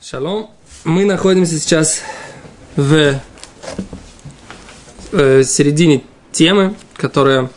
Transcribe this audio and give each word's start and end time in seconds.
Шалом. 0.00 0.50
Мы 0.84 1.04
находимся 1.04 1.58
сейчас 1.58 2.02
в 2.76 3.20
э, 5.10 5.42
середине 5.42 6.04
темы, 6.30 6.76
которая, 6.94 7.50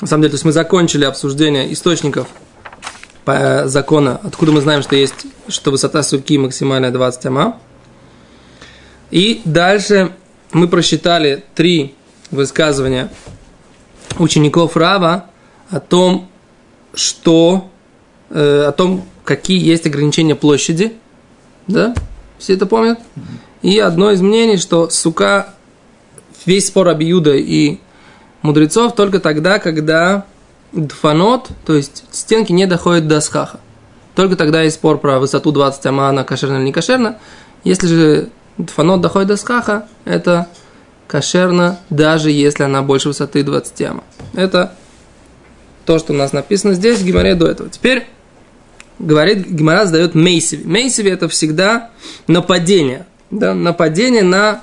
на 0.00 0.06
самом 0.08 0.22
деле, 0.22 0.30
то 0.30 0.34
есть 0.34 0.44
мы 0.44 0.50
закончили 0.50 1.04
обсуждение 1.04 1.72
источников 1.72 2.26
по, 3.24 3.30
э, 3.30 3.66
закона, 3.68 4.20
откуда 4.24 4.50
мы 4.50 4.60
знаем, 4.60 4.82
что 4.82 4.96
есть, 4.96 5.14
что 5.46 5.70
высота 5.70 6.02
суки 6.02 6.36
максимальная 6.36 6.90
20 6.90 7.26
ама. 7.26 7.60
И 9.12 9.40
дальше 9.44 10.10
мы 10.50 10.66
просчитали 10.66 11.44
три 11.54 11.94
высказывания 12.32 13.08
учеников 14.18 14.76
Рава 14.76 15.26
о 15.70 15.78
том, 15.78 16.28
что, 16.92 17.70
э, 18.30 18.64
о 18.66 18.72
том, 18.72 19.06
какие 19.24 19.64
есть 19.64 19.86
ограничения 19.86 20.34
площади– 20.34 20.94
да? 21.66 21.94
Все 22.38 22.54
это 22.54 22.66
помнят? 22.66 22.98
И 23.62 23.78
одно 23.78 24.10
из 24.10 24.20
мнений, 24.20 24.56
что 24.56 24.90
сука, 24.90 25.54
весь 26.44 26.66
спор 26.66 26.88
Абиюда 26.88 27.34
и 27.34 27.78
мудрецов 28.42 28.94
только 28.94 29.20
тогда, 29.20 29.58
когда 29.58 30.26
дфанот, 30.72 31.48
то 31.64 31.74
есть 31.74 32.04
стенки 32.10 32.52
не 32.52 32.66
доходят 32.66 33.08
до 33.08 33.20
схаха. 33.20 33.60
Только 34.14 34.36
тогда 34.36 34.62
есть 34.62 34.76
спор 34.76 34.98
про 34.98 35.18
высоту 35.18 35.50
20 35.50 35.86
ама, 35.86 36.08
она 36.08 36.22
или 36.22 36.64
не 36.64 36.72
кошерна. 36.72 37.18
Если 37.64 37.86
же 37.86 38.28
дфанот 38.58 39.00
доходит 39.00 39.28
до 39.28 39.36
схаха, 39.36 39.86
это 40.04 40.48
кошерно, 41.08 41.78
даже 41.90 42.30
если 42.30 42.64
она 42.64 42.82
больше 42.82 43.08
высоты 43.08 43.42
20 43.42 43.82
ама. 43.82 44.04
Это 44.34 44.74
то, 45.84 45.98
что 45.98 46.12
у 46.12 46.16
нас 46.16 46.32
написано 46.32 46.74
здесь 46.74 47.00
в 47.00 47.04
Гимаре 47.04 47.34
до 47.34 47.46
этого. 47.46 47.68
Теперь 47.68 48.06
говорит, 48.98 49.46
Гимара 49.48 49.86
задает 49.86 50.14
Мейсеви. 50.14 50.64
Мейсеви 50.64 51.10
это 51.10 51.28
всегда 51.28 51.90
нападение. 52.26 53.06
Да, 53.30 53.54
нападение 53.54 54.22
на, 54.22 54.62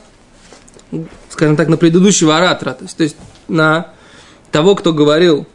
скажем 1.30 1.55
так, 1.55 1.67
на 1.67 1.78
предыдущего 1.78 2.38
оратора. 2.38 2.73
То 2.73 2.83
есть, 2.83 2.97
то 2.97 3.03
есть 3.03 3.16
на 3.47 3.88
того, 4.52 4.75
кто 4.75 4.94
говорил 4.94 5.47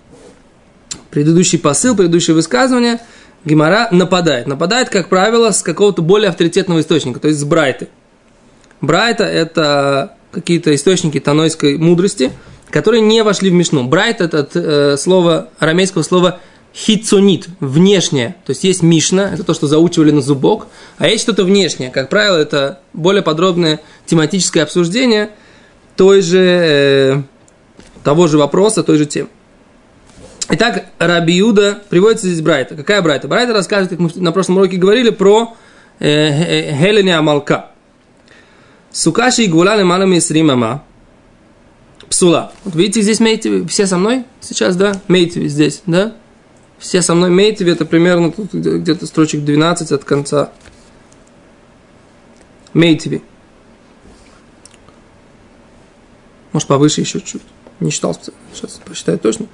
предыдущий 1.10 1.58
посыл, 1.58 1.96
предыдущее 1.96 2.34
высказывание, 2.34 3.00
Гимара 3.44 3.88
нападает. 3.90 4.46
Нападает, 4.46 4.90
как 4.90 5.08
правило, 5.08 5.50
с 5.50 5.62
какого-то 5.62 6.02
более 6.02 6.28
авторитетного 6.28 6.80
источника, 6.80 7.20
то 7.20 7.28
есть 7.28 7.40
с 7.40 7.44
Брайты. 7.44 7.88
Брайта– 8.80 9.24
это 9.24 10.16
какие-то 10.32 10.74
источники 10.74 11.20
тонойской 11.20 11.78
мудрости, 11.78 12.32
которые 12.70 13.00
не 13.00 13.22
вошли 13.22 13.48
в 13.50 13.54
Мишну. 13.54 13.84
Брайт– 13.84 14.20
это 14.20 14.46
э, 14.52 14.96
слово, 14.98 15.48
арамейского 15.58 16.02
слова 16.02 16.40
хитсонит, 16.76 17.48
внешнее. 17.58 18.36
То 18.44 18.50
есть 18.50 18.62
есть 18.64 18.82
Мишна, 18.82 19.32
это 19.32 19.44
то, 19.44 19.54
что 19.54 19.66
заучивали 19.66 20.10
на 20.10 20.20
зубок, 20.20 20.66
а 20.98 21.08
есть 21.08 21.22
что-то 21.22 21.44
внешнее. 21.44 21.90
Как 21.90 22.10
правило, 22.10 22.36
это 22.36 22.80
более 22.92 23.22
подробное 23.22 23.80
тематическое 24.04 24.62
обсуждение 24.62 25.30
той 25.96 26.20
же, 26.20 26.38
э, 26.38 27.22
того 28.04 28.26
же 28.26 28.36
вопроса, 28.36 28.82
той 28.82 28.98
же 28.98 29.06
темы. 29.06 29.30
Итак, 30.50 30.86
Раби 30.98 31.34
Юда 31.34 31.82
приводится 31.88 32.26
здесь 32.26 32.42
Брайта. 32.42 32.76
Какая 32.76 33.00
Брайта? 33.00 33.26
Брайта 33.26 33.54
рассказывает, 33.54 33.90
как 33.90 33.98
мы 33.98 34.10
на 34.22 34.30
прошлом 34.30 34.58
уроке 34.58 34.76
говорили, 34.76 35.08
про 35.10 35.56
э, 35.98 36.08
э, 36.08 36.76
Хелене 36.76 37.16
Амалка. 37.16 37.70
Сукаши 38.92 39.44
и 39.44 39.48
Гулали 39.48 39.82
Малами 39.82 40.18
Сримама. 40.18 40.84
Псула. 42.10 42.52
Вот 42.64 42.74
видите, 42.74 43.00
здесь 43.00 43.18
Мейтиви, 43.18 43.66
все 43.66 43.86
со 43.86 43.96
мной 43.96 44.24
сейчас, 44.40 44.76
да? 44.76 45.00
Мейтиви 45.08 45.48
здесь, 45.48 45.82
да? 45.86 46.14
Все 46.78 47.02
со 47.02 47.14
мной 47.14 47.30
имеете, 47.30 47.68
это 47.70 47.84
примерно 47.84 48.32
тут 48.32 48.52
где-то 48.52 49.06
строчек 49.06 49.44
12 49.44 49.92
от 49.92 50.04
конца. 50.04 50.52
Мейтиви. 52.74 53.22
Может, 56.52 56.68
повыше 56.68 57.00
еще 57.00 57.20
чуть. 57.20 57.42
Не 57.80 57.90
читал 57.90 58.14
специально. 58.14 58.40
Сейчас 58.54 58.80
посчитаю 58.84 59.18
точно. 59.18 59.46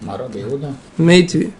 Мараби 0.00 0.42
Иуда. 0.42 0.74
Мейтиви. 0.96 1.52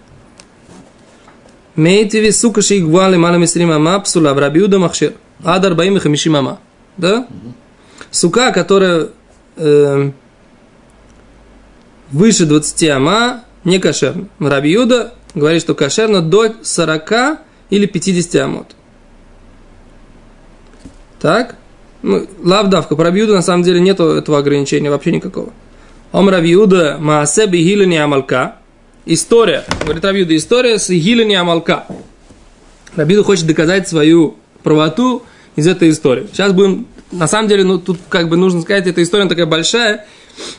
Мейтиви, 1.76 2.30
сука 2.30 2.62
ши 2.62 2.80
гвали 2.80 3.16
мала 3.16 3.36
мисрима 3.36 3.78
мапсула, 3.78 4.32
в 4.34 4.38
рабиуда 4.38 4.78
махшир. 4.78 5.14
Адар 5.42 5.74
баим 5.74 5.96
и 5.96 6.00
хамиши 6.00 6.30
мама. 6.30 6.60
Да? 6.96 7.26
Сука, 8.10 8.52
которая 8.52 9.08
э, 9.56 10.10
выше 12.10 12.46
20 12.46 12.88
ама, 12.88 13.44
не 13.64 13.78
кошерно. 13.78 14.28
Раби 14.38 14.70
Юда 14.70 15.14
говорит, 15.34 15.62
что 15.62 15.74
кошерно 15.74 16.22
до 16.22 16.54
40 16.62 17.40
или 17.70 17.86
50 17.86 18.34
амот. 18.42 18.66
Так? 21.20 21.56
Ну, 22.02 22.26
лавдавка. 22.42 22.96
По 22.96 23.04
Раби 23.04 23.20
Юда 23.20 23.34
на 23.34 23.42
самом 23.42 23.62
деле 23.62 23.80
нет 23.80 24.00
этого 24.00 24.38
ограничения 24.38 24.90
вообще 24.90 25.12
никакого. 25.12 25.52
Ом 26.12 26.28
Раби 26.28 26.50
Юда 26.50 26.96
маасе 26.98 27.46
бигилани 27.46 27.96
амалка. 27.96 28.56
История. 29.06 29.64
Говорит 29.84 30.04
Раби 30.04 30.20
Юда, 30.20 30.36
история 30.36 30.78
с 30.78 30.88
гилани 30.90 31.34
амалка. 31.34 31.86
Раби 32.96 33.14
Юда 33.14 33.24
хочет 33.24 33.46
доказать 33.46 33.88
свою 33.88 34.36
правоту 34.62 35.22
из 35.56 35.66
этой 35.66 35.90
истории. 35.90 36.26
Сейчас 36.32 36.52
будем, 36.52 36.86
на 37.12 37.26
самом 37.26 37.48
деле, 37.48 37.64
ну, 37.64 37.78
тут 37.78 37.98
как 38.08 38.28
бы 38.28 38.36
нужно 38.36 38.62
сказать, 38.62 38.86
эта 38.86 39.02
история 39.02 39.28
такая 39.28 39.46
большая, 39.46 40.06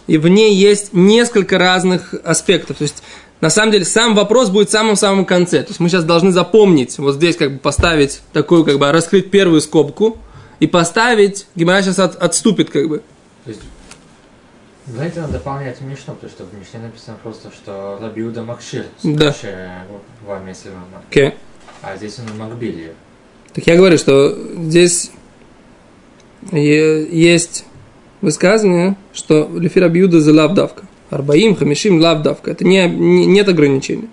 и 0.08 0.18
в 0.18 0.28
ней 0.28 0.54
есть 0.56 0.94
несколько 0.94 1.58
разных 1.58 2.14
аспектов. 2.24 2.78
То 2.78 2.84
есть, 2.84 3.04
на 3.40 3.50
самом 3.50 3.72
деле, 3.72 3.86
сам 3.86 4.16
вопрос 4.16 4.50
будет 4.50 4.70
в 4.70 4.72
самом-самом 4.72 5.26
конце. 5.26 5.64
То 5.64 5.70
есть, 5.70 5.80
мы 5.80 5.90
сейчас 5.90 6.04
должны 6.04 6.32
запомнить, 6.32 6.98
вот 7.00 7.16
здесь 7.16 7.38
как 7.38 7.54
бы 7.54 7.60
поставить 7.60 8.22
такую, 8.34 8.66
как 8.66 8.78
бы, 8.80 8.92
раскрыть 8.92 9.32
первую 9.32 9.62
скобку 9.62 10.18
и 10.60 10.68
поставить, 10.68 11.48
Гимара 11.56 11.82
сейчас 11.82 12.00
от, 12.00 12.16
отступит, 12.22 12.70
как 12.70 12.88
бы. 12.88 13.00
То 13.46 13.50
есть, 13.50 13.62
знаете, 14.88 15.22
надо 15.22 15.34
дополнять 15.34 15.80
Мишну, 15.82 16.16
потому 16.16 16.32
что 16.32 16.44
в 16.44 16.54
Мишне 16.60 16.80
написано 16.80 17.18
просто, 17.24 17.52
что 17.52 17.98
Лабиуда 18.02 18.44
Макшир, 18.44 18.86
Да. 19.04 19.34
вам, 20.28 20.48
если 20.48 20.70
вам. 20.70 20.86
Okay. 21.10 21.34
А 21.82 21.98
здесь 21.98 22.20
он 22.20 22.38
Макбили. 22.38 22.94
Так 23.54 23.66
я 23.68 23.76
говорю, 23.76 23.98
что 23.98 24.38
здесь 24.58 25.12
есть 26.52 27.66
высказывание, 28.22 28.96
что 29.14 29.50
лефир 29.54 29.84
абьюда 29.84 30.22
за 30.22 30.34
лавдавка. 30.34 30.86
Арбаим, 31.10 31.56
хамишим, 31.56 32.00
лавдавка. 32.00 32.52
Это 32.52 32.64
не, 32.64 32.88
не, 32.88 33.26
нет 33.26 33.48
ограничения. 33.50 34.08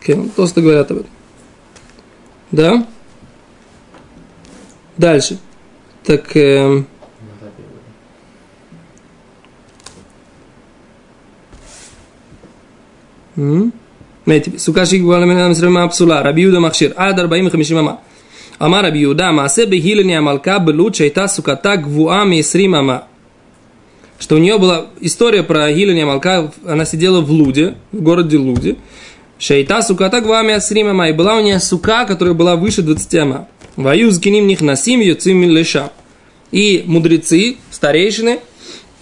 Okay, 0.00 0.30
просто 0.36 0.60
говорят 0.60 0.90
об 0.90 0.98
этом. 0.98 1.10
Да? 2.50 2.86
Дальше. 4.98 5.38
Так, 6.04 6.36
эм, 6.36 6.86
м? 13.36 13.72
Знаете, 14.25 14.59
сукаши 14.59 14.97
гваламина 14.97 15.49
мисрама 15.49 15.87
псула, 15.87 16.21
раби 16.23 16.43
Юда 16.43 16.59
махшир, 16.59 16.93
ад 16.95 17.17
40-50 17.17 17.79
ама. 17.79 17.99
אמר 18.61 18.85
רבי 18.85 18.97
יהודה, 18.97 19.31
מעשה 19.31 19.65
בהילני 19.65 20.15
המלכה 20.15 20.59
בלוד 20.59 20.95
שהייתה 20.95 21.27
סוכתה 21.27 21.75
גבוהה 21.75 22.25
מ-20 22.25 22.75
ама. 22.75 22.99
Что 24.19 24.35
у 24.35 24.37
нее 24.37 24.57
была 24.57 24.87
история 24.99 25.43
про 25.43 25.71
Гилани 25.71 26.01
Амалка, 26.01 26.51
она 26.67 26.83
сидела 26.83 27.21
в 27.21 27.31
Луде, 27.31 27.75
в 27.93 28.01
городе 28.01 28.37
Луде. 28.37 28.75
Шейта 29.37 29.81
суката 29.81 30.19
гвами 30.19 30.53
асримама, 30.53 31.07
и 31.07 31.13
была 31.13 31.37
у 31.37 31.41
нее 31.41 31.59
сука, 31.61 32.03
которая 32.03 32.33
была 32.33 32.57
выше 32.57 32.81
20 32.81 33.15
ама. 33.15 33.47
Ваю 33.77 34.11
с 34.11 34.19
геним 34.19 34.45
них 34.45 34.59
насим 34.59 34.99
юцим 34.99 35.41
леша. 35.43 35.93
И 36.51 36.83
мудрецы, 36.85 37.55
старейшины, 37.71 38.39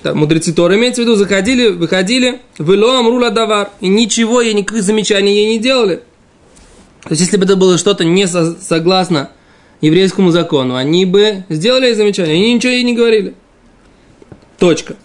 да, 0.02 0.14
мудрецы 0.14 0.52
Торы 0.52 0.76
имеется 0.76 1.02
в 1.02 1.04
виду, 1.04 1.14
заходили, 1.14 1.68
выходили, 1.68 2.40
в 2.58 2.72
Илоам 2.74 3.08
рула 3.08 3.30
давар, 3.30 3.70
и 3.80 3.88
ничего, 3.88 4.40
ей 4.40 4.54
никаких 4.54 4.82
замечаний 4.82 5.34
ей 5.34 5.48
не 5.50 5.58
делали. 5.58 6.02
То 7.02 7.10
есть, 7.10 7.22
если 7.22 7.36
бы 7.36 7.44
это 7.44 7.56
было 7.56 7.78
что-то 7.78 8.04
не 8.04 8.26
со- 8.26 8.56
согласно 8.60 9.30
еврейскому 9.80 10.30
закону, 10.30 10.76
они 10.76 11.04
бы 11.04 11.44
сделали 11.48 11.92
замечание, 11.92 12.34
они 12.34 12.54
ничего 12.54 12.72
ей 12.72 12.82
не 12.82 12.94
говорили. 12.94 13.34
Точка. 14.58 14.96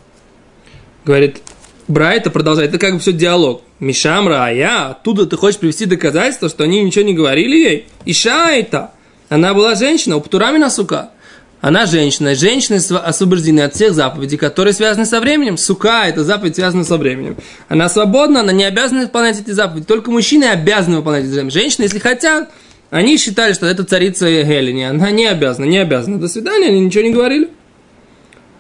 Говорит, 1.05 1.41
Брайта 1.88 2.29
продолжает, 2.29 2.69
это 2.69 2.79
как 2.79 2.95
бы 2.95 2.99
все 2.99 3.13
диалог. 3.13 3.61
Мишамра, 3.79 4.45
а 4.45 4.49
я, 4.49 4.88
оттуда 4.89 5.25
ты 5.25 5.38
хочешь 5.38 5.59
привести 5.59 5.85
доказательство, 5.85 6.49
что 6.49 6.63
они 6.63 6.83
ничего 6.83 7.05
не 7.05 7.13
говорили 7.13 7.55
ей? 7.55 7.88
Иша 8.05 8.51
это. 8.51 8.91
Она 9.29 9.53
была 9.53 9.75
женщина, 9.75 10.17
у 10.17 10.21
Птурами 10.21 10.67
сука. 10.69 11.11
Она 11.59 11.88
женщина, 11.88 12.36
женщины 12.36 12.75
освобождены 12.77 13.62
от 13.62 13.74
всех 13.74 13.94
заповедей, 13.94 14.38
которые 14.38 14.74
связаны 14.74 15.06
со 15.06 15.19
временем. 15.19 15.57
Сука– 15.57 16.06
это 16.07 16.24
заповедь, 16.24 16.56
связана 16.56 16.83
со 16.83 16.98
временем. 16.98 17.36
Она 17.68 17.89
свободна, 17.89 18.42
она 18.42 18.51
не 18.51 18.63
обязана 18.63 19.01
выполнять 19.01 19.39
эти 19.39 19.51
заповеди. 19.51 19.86
Только 19.86 20.12
мужчины 20.12 20.45
обязаны 20.45 20.98
выполнять 20.98 21.25
эти 21.25 21.31
заповеди. 21.31 21.54
Женщины, 21.54 21.83
если 21.86 22.00
хотят, 22.00 22.51
они 22.92 23.18
считали, 23.18 23.54
что 23.54 23.65
это 23.65 23.83
царица 23.83 24.30
Гелени. 24.30 24.83
Она 24.83 25.09
не 25.09 25.25
обязана, 25.25 25.65
не 25.65 25.80
обязана. 25.80 26.19
До 26.19 26.27
свидания, 26.27 26.68
они 26.68 26.80
ничего 26.80 27.04
не 27.04 27.12
говорили. 27.12 27.50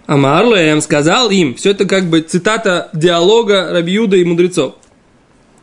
Амар 0.07 0.45
Лэм 0.45 0.81
сказал 0.81 1.29
им, 1.29 1.53
все 1.55 1.71
это 1.71 1.85
как 1.85 2.05
бы 2.05 2.21
цитата 2.21 2.89
диалога 2.93 3.69
Рабиуда 3.71 4.15
и 4.15 4.23
мудрецов. 4.23 4.75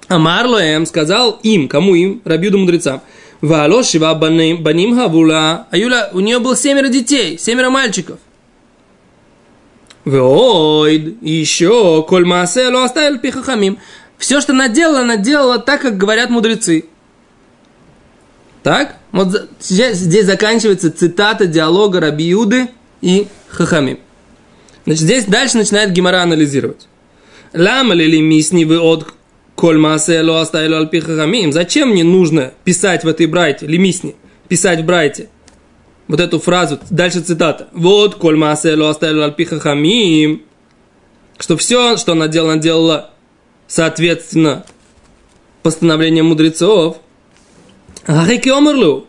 Амарлоем 0.09 0.87
сказал 0.87 1.41
им, 1.43 1.69
кому 1.69 1.95
им, 1.95 2.21
Рабиуду 2.25 2.59
мудрецам, 2.59 3.01
Вало 3.41 3.83
шива 3.83 4.15
баним, 4.15 4.97
хавула. 4.97 5.67
А 5.71 5.77
Юля, 5.77 6.11
у 6.13 6.21
нее 6.21 6.39
было 6.39 6.57
семеро 6.57 6.89
детей, 6.89 7.39
семеро 7.39 7.71
мальчиков. 7.71 8.19
Войд, 10.05 11.23
еще, 11.23 12.05
коль 12.07 12.27
мааселу 12.27 12.79
оставил 12.79 13.19
пихахамим. 13.19 13.79
Все, 14.19 14.41
что 14.41 14.53
она 14.53 14.69
делала, 14.69 15.01
она 15.01 15.17
делала 15.17 15.59
так, 15.59 15.81
как 15.81 15.97
говорят 15.97 16.31
мудрецы. 16.31 16.87
Так? 18.63 18.97
Вот 19.13 19.51
здесь, 19.61 19.99
здесь 19.99 20.27
заканчивается 20.27 20.91
цитата 20.91 21.47
диалога 21.47 22.01
Рабиуды 22.01 22.69
и 23.01 23.29
Хахамим. 23.49 23.99
Значит, 24.87 25.03
здесь 25.03 25.25
дальше 25.27 25.59
начинает 25.59 25.93
Гимара 25.93 26.23
анализировать. 26.23 26.89
Лама 27.53 27.95
ли 27.95 28.21
мисни 28.21 28.65
вы 28.65 28.81
от 28.81 29.13
коль 29.65 29.79
мааселу 29.79 30.35
оставил 30.35 30.75
алпихахамим? 30.75 31.51
Зачем 31.51 31.89
мне 31.89 32.05
нужно 32.05 32.53
писать 32.65 33.03
в 33.03 33.09
этой 33.09 33.25
брайте, 33.25 33.67
лимисни, 33.67 34.15
писать 34.47 34.81
в 34.81 34.85
брайте? 34.85 35.31
Вот 36.07 36.21
эту 36.21 36.39
фразу, 36.39 36.79
дальше 36.91 37.23
цитата. 37.23 37.69
Вот 37.73 38.17
коль 38.17 38.37
мааселу 38.37 38.85
оставил 38.85 39.23
алпихахамим. 39.23 40.43
Что 41.39 41.57
все, 41.57 41.97
что 41.97 42.13
она 42.13 42.29
делала, 42.29 42.53
она 42.53 42.61
делала 42.61 43.11
соответственно 43.67 44.67
постановлениям 45.63 46.27
мудрецов. 46.27 46.99
Ахики 48.07 48.51
омрлу. 48.51 49.07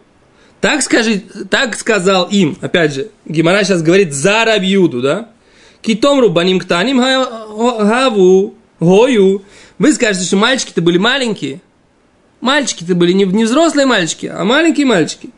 Так, 0.61 0.83
скажи, 0.83 1.21
так 1.49 1.75
сказал 1.75 2.29
им, 2.31 2.57
опять 2.61 2.93
же, 2.93 3.09
Гимара 3.25 3.65
сейчас 3.65 3.83
говорит 3.83 4.13
за 4.13 4.45
Рабьюду, 4.45 5.01
да? 5.01 5.31
Китомру 5.81 6.29
баним 6.29 6.61
ктаним 6.61 7.01
гаву 7.01 8.55
гою. 8.79 9.43
Вы 9.77 9.93
скажете, 9.93 10.25
что 10.25 10.37
мальчики-то 10.37 10.81
были 10.81 10.97
маленькие. 10.97 11.61
Мальчики-то 12.41 12.95
были 12.95 13.11
не, 13.11 13.25
взрослые 13.25 13.85
мальчики, 13.85 14.27
а 14.27 14.43
маленькие 14.43 14.85
мальчики. 14.85 15.29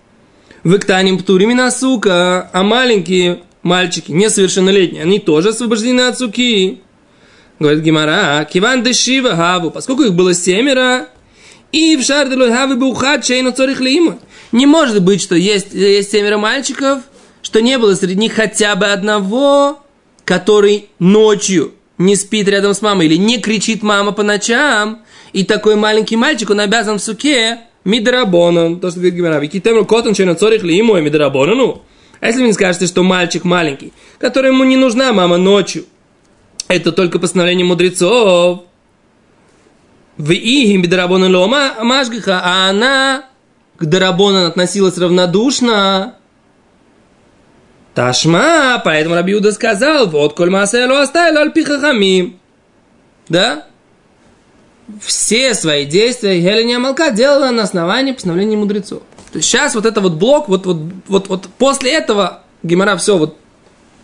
Вы 0.64 0.80
ктаним 0.80 1.18
птуримина 1.18 1.72
сука, 1.72 2.50
а 2.52 2.64
маленькие 2.64 3.44
мальчики, 3.64 4.12
несовершеннолетние, 4.12 5.04
они 5.04 5.20
тоже 5.20 5.50
освобождены 5.50 6.02
от 6.02 6.18
суки. 6.18 6.82
Говорит 7.60 7.84
Гимара, 7.84 8.46
киван 8.46 8.84
дешива 8.84 9.32
гаву, 9.32 9.72
поскольку 9.72 10.04
их 10.04 10.14
было 10.14 10.34
семеро, 10.34 11.08
и 11.72 11.98
в 11.98 12.04
шарделу 12.04 12.48
гавы 12.48 12.76
бухат 12.76 13.24
чейну 13.24 13.52
цорих 13.52 13.80
лима. 13.80 14.20
Не 14.52 14.66
может 14.66 15.02
быть, 15.02 15.22
что 15.22 15.36
есть, 15.36 15.74
есть 15.74 16.12
семеро 16.12 16.38
мальчиков, 16.38 17.02
что 17.42 17.62
не 17.62 17.78
было 17.78 17.96
среди 17.96 18.16
них 18.16 18.34
хотя 18.34 18.76
бы 18.76 18.88
одного, 18.88 19.80
который 20.26 20.90
ночью 21.00 21.74
не 21.98 22.16
спит 22.16 22.48
рядом 22.48 22.74
с 22.74 22.82
мамой 22.82 23.08
или 23.08 23.16
не 23.16 23.40
кричит 23.40 23.84
мама 23.84 24.12
по 24.12 24.24
ночам, 24.24 25.04
и 25.34 25.44
такой 25.44 25.76
маленький 25.76 26.16
мальчик, 26.16 26.50
он 26.50 26.60
обязан 26.60 27.00
в 27.00 27.04
суке 27.04 27.60
мидрабоном, 27.84 28.80
то, 28.80 28.90
что 28.90 29.00
говорит 29.00 29.16
Гимара, 29.16 29.40
викитемру 29.40 29.86
чейну 30.14 30.36
цорих 30.36 30.64
лиму 30.64 31.00
мидрабону. 31.00 31.84
А 32.20 32.28
если 32.28 32.42
вы 32.42 32.48
не 32.48 32.54
скажете, 32.54 32.88
что 32.88 33.04
мальчик 33.04 33.44
маленький, 33.44 33.94
который 34.20 34.52
ему 34.52 34.64
не 34.64 34.76
нужна 34.76 35.14
мама 35.14 35.38
ночью, 35.38 35.86
это 36.68 36.92
только 36.92 37.20
постановление 37.20 37.66
мудрецов. 37.66 38.64
В 40.18 40.32
Ихим 40.32 40.82
бедарабона 40.82 41.30
лома 41.30 41.76
машгиха, 41.82 42.42
а 42.44 42.70
она 42.70 43.26
к 43.78 43.86
дарабонан 43.86 44.48
относилась 44.48 44.98
равнодушно. 44.98 46.16
Ташма, 47.98 48.80
поэтому 48.86 49.16
Рабиуда 49.16 49.52
сказал, 49.52 50.06
вот 50.06 50.36
коль 50.36 50.52
масэлу 50.52 50.98
оставил 50.98 51.40
альпихахамим. 51.40 52.40
Да? 53.28 53.66
Все 55.02 55.56
свои 55.56 55.84
действия 55.84 56.40
Хеления 56.40 56.78
Малка 56.78 57.10
делала 57.10 57.50
на 57.50 57.64
основании 57.64 58.12
постановления 58.12 58.56
мудрецов. 58.56 59.02
То 59.32 59.40
есть 59.40 59.50
сейчас 59.50 59.74
вот 59.74 59.88
это 59.88 60.00
вот 60.00 60.14
блок, 60.14 60.48
вот, 60.48 60.68
вот, 60.68 60.78
вот, 61.08 61.28
вот 61.28 61.50
после 61.58 61.92
этого 61.92 62.44
Гимара 62.62 62.98
все 62.98 63.18
вот 63.18 63.36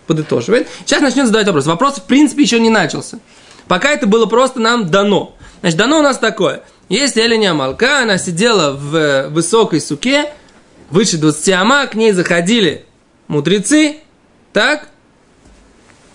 подытоживает. 0.07 0.67
Сейчас 0.87 1.01
начнет 1.01 1.27
задавать 1.27 1.45
вопрос. 1.45 1.67
Вопрос, 1.67 1.97
в 1.97 2.05
принципе, 2.05 2.41
еще 2.41 2.59
не 2.59 2.71
начался. 2.71 3.19
Пока 3.67 3.91
это 3.91 4.07
было 4.07 4.25
просто 4.25 4.59
нам 4.59 4.89
дано. 4.89 5.35
Значит, 5.61 5.77
дано 5.77 5.99
у 5.99 6.01
нас 6.01 6.17
такое. 6.17 6.63
Есть 6.89 7.15
Эленя 7.15 7.53
Малка, 7.53 7.99
она 7.99 8.17
сидела 8.17 8.71
в 8.71 9.27
высокой 9.29 9.79
суке, 9.79 10.33
выше 10.89 11.19
20 11.19 11.49
ама, 11.49 11.85
к 11.85 11.93
ней 11.93 12.11
заходили 12.11 12.87
мудрецы, 13.33 13.97
так? 14.53 14.87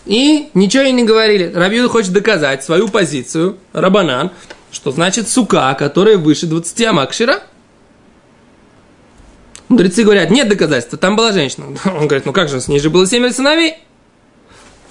И 0.07 0.49
ничего 0.55 0.85
ей 0.85 0.93
не 0.93 1.05
говорили. 1.05 1.53
Рабиуда 1.53 1.89
хочет 1.89 2.13
доказать 2.13 2.65
свою 2.65 2.89
позицию, 2.89 3.59
Рабанан, 3.75 4.31
что 4.73 4.91
значит 4.91 5.29
сука, 5.29 5.75
которая 5.75 6.17
выше 6.17 6.47
20 6.47 6.81
ама 6.87 7.07
кшира. 7.07 7.43
Мудрецы 9.69 10.03
говорят, 10.03 10.31
нет 10.31 10.49
доказательства, 10.49 10.97
там 10.97 11.15
была 11.15 11.33
женщина. 11.33 11.67
Он 11.85 12.07
говорит, 12.07 12.25
ну 12.25 12.33
как 12.33 12.49
же, 12.49 12.61
с 12.61 12.69
ней 12.69 12.81
же 12.81 12.89
было 12.89 13.07
семеро 13.07 13.33
сыновей. 13.33 13.75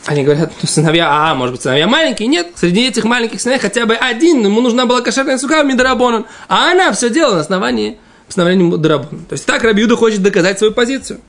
Они 0.05 0.23
говорят, 0.23 0.51
ну 0.61 0.67
сыновья, 0.67 1.09
а, 1.09 1.33
может 1.33 1.53
быть, 1.55 1.63
сыновья 1.63 1.87
маленькие? 1.87 2.27
Нет, 2.27 2.51
среди 2.55 2.87
этих 2.87 3.03
маленьких 3.03 3.41
сыновей 3.41 3.59
хотя 3.59 3.87
бы 3.87 3.95
один, 3.95 4.43
ему 4.43 4.61
нужна 4.61 4.85
была 4.85 5.01
кошерная 5.01 5.39
сука 5.39 5.63
Мидарабонан. 5.63 6.27
А 6.47 6.71
она 6.71 6.91
все 6.91 7.09
делала 7.09 7.35
на 7.35 7.41
основании 7.41 7.97
постановления 8.27 8.63
Мидарабонан. 8.65 9.25
То 9.25 9.33
есть 9.33 9.47
так 9.47 9.63
Рабиуда 9.63 9.95
хочет 9.95 10.21
доказать 10.21 10.59
свою 10.59 10.73
позицию. 10.73 11.21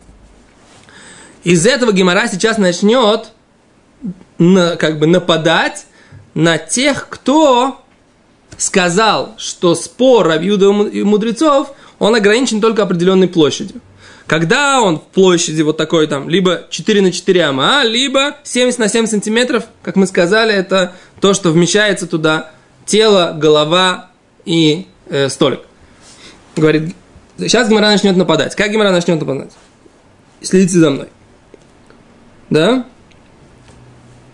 Из 1.44 1.67
этого 1.67 1.93
Гемора 1.93 2.29
сейчас 2.29 2.58
начнет 2.58 3.32
на, 4.38 4.76
как 4.76 4.99
бы 4.99 5.06
нападать 5.06 5.87
на 6.35 6.58
тех, 6.58 7.08
кто 7.08 7.81
сказал, 8.56 9.35
что 9.38 9.75
спор 9.75 10.26
Рабиуда 10.26 10.67
и 10.88 11.02
мудрецов– 11.02 11.73
он 11.99 12.14
ограничен 12.14 12.61
только 12.61 12.82
определенной 12.82 13.29
площадью. 13.29 13.81
Когда 14.26 14.82
он 14.82 14.99
в 14.99 15.05
площади 15.05 15.62
вот 15.62 15.79
такой 15.79 16.06
там, 16.06 16.29
либо 16.29 16.67
4 16.69 17.00
на 17.00 17.12
4 17.12 17.44
ама, 17.44 17.82
либо 17.82 18.37
70 18.44 18.79
на 18.79 18.88
7 18.88 19.06
сантиметров, 19.06 19.64
как 19.82 19.96
мы 19.96 20.06
сказали, 20.06 20.55
это 20.55 20.93
то, 21.20 21.32
что 21.32 21.50
вмещается 21.50 22.06
туда 22.06 22.50
тело, 22.85 23.35
голова 23.37 24.11
и 24.44 24.87
э, 25.08 25.31
столик. 25.31 25.61
Говорит, 26.56 26.94
сейчас 27.38 27.69
Гимара 27.69 27.87
начнет 27.87 28.17
нападать. 28.17 28.55
Как 28.55 28.70
Гимара 28.70 28.90
начнет 28.90 29.19
нападать? 29.19 29.52
Следите 30.43 30.79
за 30.79 30.90
мной. 30.90 31.08
Да? 32.50 32.87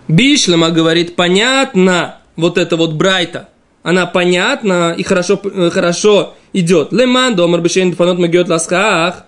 Бишлема 0.09 0.71
говорит, 0.71 1.17
понятно, 1.17 2.19
вот 2.37 2.59
это 2.59 2.77
вот 2.77 2.93
Брайта, 2.93 3.49
она 3.83 4.07
понятна 4.07 4.95
и 4.97 5.03
хорошо, 5.03 5.41
э, 5.45 5.71
хорошо 5.71 6.35
идет. 6.53 6.93
Леман 6.93 7.35
домар 7.37 7.61
бешейн 7.61 7.95
фанот 7.95 8.19
магиот 8.19 8.49
ласхах. 8.49 9.25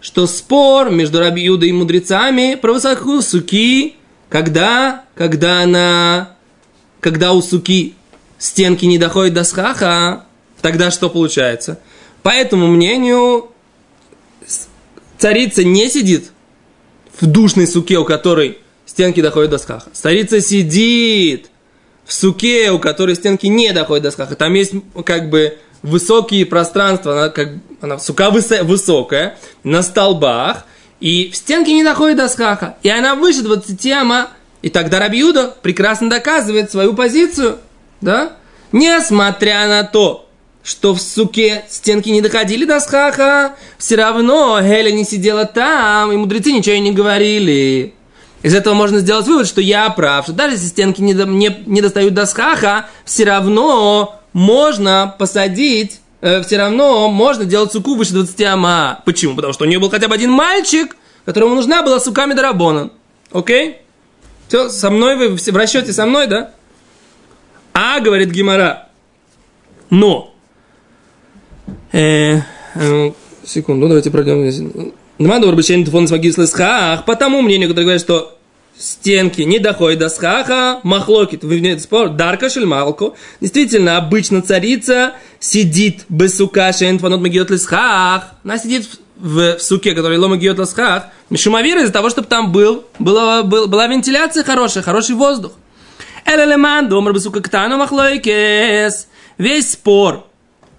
Что 0.00 0.26
спор 0.26 0.90
между 0.90 1.20
Раби 1.20 1.42
Юдой 1.42 1.70
и 1.70 1.72
мудрецами 1.72 2.54
про 2.60 2.74
высокую 2.74 3.22
суки, 3.22 3.96
когда, 4.28 5.04
когда 5.14 5.62
она, 5.62 6.36
когда 7.00 7.32
у 7.32 7.40
суки 7.40 7.94
стенки 8.38 8.84
не 8.84 8.98
доходят 8.98 9.32
до 9.32 9.44
схаха, 9.44 10.26
тогда 10.60 10.90
что 10.90 11.08
получается? 11.08 11.80
По 12.22 12.28
этому 12.28 12.66
мнению, 12.66 13.50
царица 15.16 15.64
не 15.64 15.88
сидит 15.88 16.32
в 17.20 17.26
душной 17.26 17.66
суке, 17.66 17.98
у 17.98 18.04
которой 18.04 18.58
стенки 18.84 19.20
доходят 19.20 19.50
до 19.50 19.58
схаха. 19.58 19.90
Царица 19.92 20.40
сидит 20.40 21.50
в 22.04 22.12
суке, 22.12 22.70
у 22.70 22.78
которой 22.78 23.16
стенки 23.16 23.46
не 23.46 23.72
доходят 23.72 24.04
до 24.04 24.10
схаха. 24.10 24.36
Там 24.36 24.54
есть 24.54 24.72
как 25.04 25.28
бы 25.28 25.58
высокие 25.82 26.46
пространства, 26.46 27.12
она, 27.12 27.28
как, 27.28 27.50
она 27.80 27.98
сука 27.98 28.30
высо, 28.30 28.64
высокая, 28.64 29.38
на 29.62 29.82
столбах, 29.82 30.64
и 31.00 31.30
в 31.30 31.36
стенке 31.36 31.72
не 31.72 31.84
доходит 31.84 32.16
до 32.16 32.28
схаха, 32.28 32.76
и 32.82 32.88
она 32.88 33.14
выше 33.14 33.42
20 33.42 33.86
ама, 33.92 34.30
и 34.62 34.70
тогда 34.70 34.98
Рабиуда 34.98 35.54
прекрасно 35.62 36.08
доказывает 36.08 36.70
свою 36.70 36.94
позицию, 36.94 37.58
да? 38.00 38.32
Несмотря 38.72 39.68
на 39.68 39.84
то, 39.84 40.25
что 40.66 40.94
в 40.94 41.00
суке 41.00 41.64
стенки 41.68 42.08
не 42.08 42.20
доходили 42.20 42.64
до 42.64 42.80
схаха, 42.80 43.54
все 43.78 43.94
равно 43.94 44.58
Хеля 44.60 44.90
не 44.90 45.04
сидела 45.04 45.44
там, 45.44 46.10
и 46.10 46.16
мудрецы 46.16 46.50
ничего 46.50 46.74
и 46.74 46.80
не 46.80 46.90
говорили. 46.90 47.94
Из 48.42 48.52
этого 48.52 48.74
можно 48.74 48.98
сделать 48.98 49.26
вывод, 49.26 49.46
что 49.46 49.60
я 49.60 49.88
прав, 49.90 50.24
что 50.24 50.32
даже 50.32 50.56
если 50.56 50.66
стенки 50.66 51.00
не, 51.00 51.14
до, 51.14 51.24
не, 51.24 51.56
не 51.66 51.80
достают 51.80 52.14
до 52.14 52.26
схаха, 52.26 52.86
все 53.04 53.24
равно 53.24 54.20
можно 54.32 55.14
посадить, 55.16 56.00
э, 56.20 56.42
все 56.42 56.56
равно 56.58 57.10
можно 57.10 57.44
делать 57.44 57.70
суку 57.70 57.94
выше 57.94 58.12
20 58.14 58.42
ама. 58.42 59.02
Почему? 59.04 59.36
Потому 59.36 59.52
что 59.52 59.64
у 59.64 59.68
нее 59.68 59.78
был 59.78 59.88
хотя 59.88 60.08
бы 60.08 60.16
один 60.16 60.32
мальчик, 60.32 60.96
которому 61.24 61.54
нужна 61.54 61.84
была 61.84 62.00
сука 62.00 62.26
Медорабона. 62.26 62.90
Окей? 63.30 63.76
Все, 64.48 64.68
со 64.68 64.90
мной 64.90 65.16
вы 65.16 65.28
в 65.36 65.56
расчете 65.56 65.92
со 65.92 66.06
мной, 66.06 66.26
да? 66.26 66.50
А, 67.72 68.00
говорит 68.00 68.30
Гимара. 68.30 68.88
Но. 69.90 70.35
Э, 71.92 72.40
э, 72.74 73.12
секунду, 73.44 73.88
давайте 73.88 74.10
пройдем. 74.10 74.92
Потому 77.06 77.42
мнению, 77.42 77.68
которые 77.68 77.84
говорят, 77.84 78.02
что 78.02 78.36
стенки 78.78 79.42
не 79.42 79.58
доходит 79.58 80.00
до 80.00 80.08
схаха, 80.08 80.80
махлокит, 80.82 81.42
вы 81.42 81.78
спор, 81.78 82.10
дарка 82.10 82.50
шельмалку. 82.50 83.14
Действительно, 83.40 83.96
обычно 83.96 84.42
царица 84.42 85.14
сидит 85.40 86.04
без 86.08 86.36
сука 86.36 86.72
шенфанот 86.72 87.20
магиот 87.20 87.50
лисхах. 87.50 88.32
Она 88.44 88.58
сидит 88.58 88.88
в, 89.16 89.56
в 89.56 89.62
суке, 89.62 89.94
который 89.94 90.18
лома 90.18 90.36
гиот 90.36 90.58
лисхах, 90.58 91.06
мишумавир 91.30 91.78
из-за 91.78 91.92
того, 91.92 92.10
чтобы 92.10 92.28
там 92.28 92.52
был, 92.52 92.84
была, 92.98 93.42
был, 93.42 93.66
была 93.66 93.86
вентиляция 93.86 94.44
хорошая, 94.44 94.84
хороший 94.84 95.14
воздух. 95.14 95.52
Элелеман, 96.26 96.88
домар 96.88 97.14
бесука 97.14 97.40
ктану 97.40 97.78
махлойкес. 97.78 99.08
Весь 99.38 99.72
спор 99.72 100.25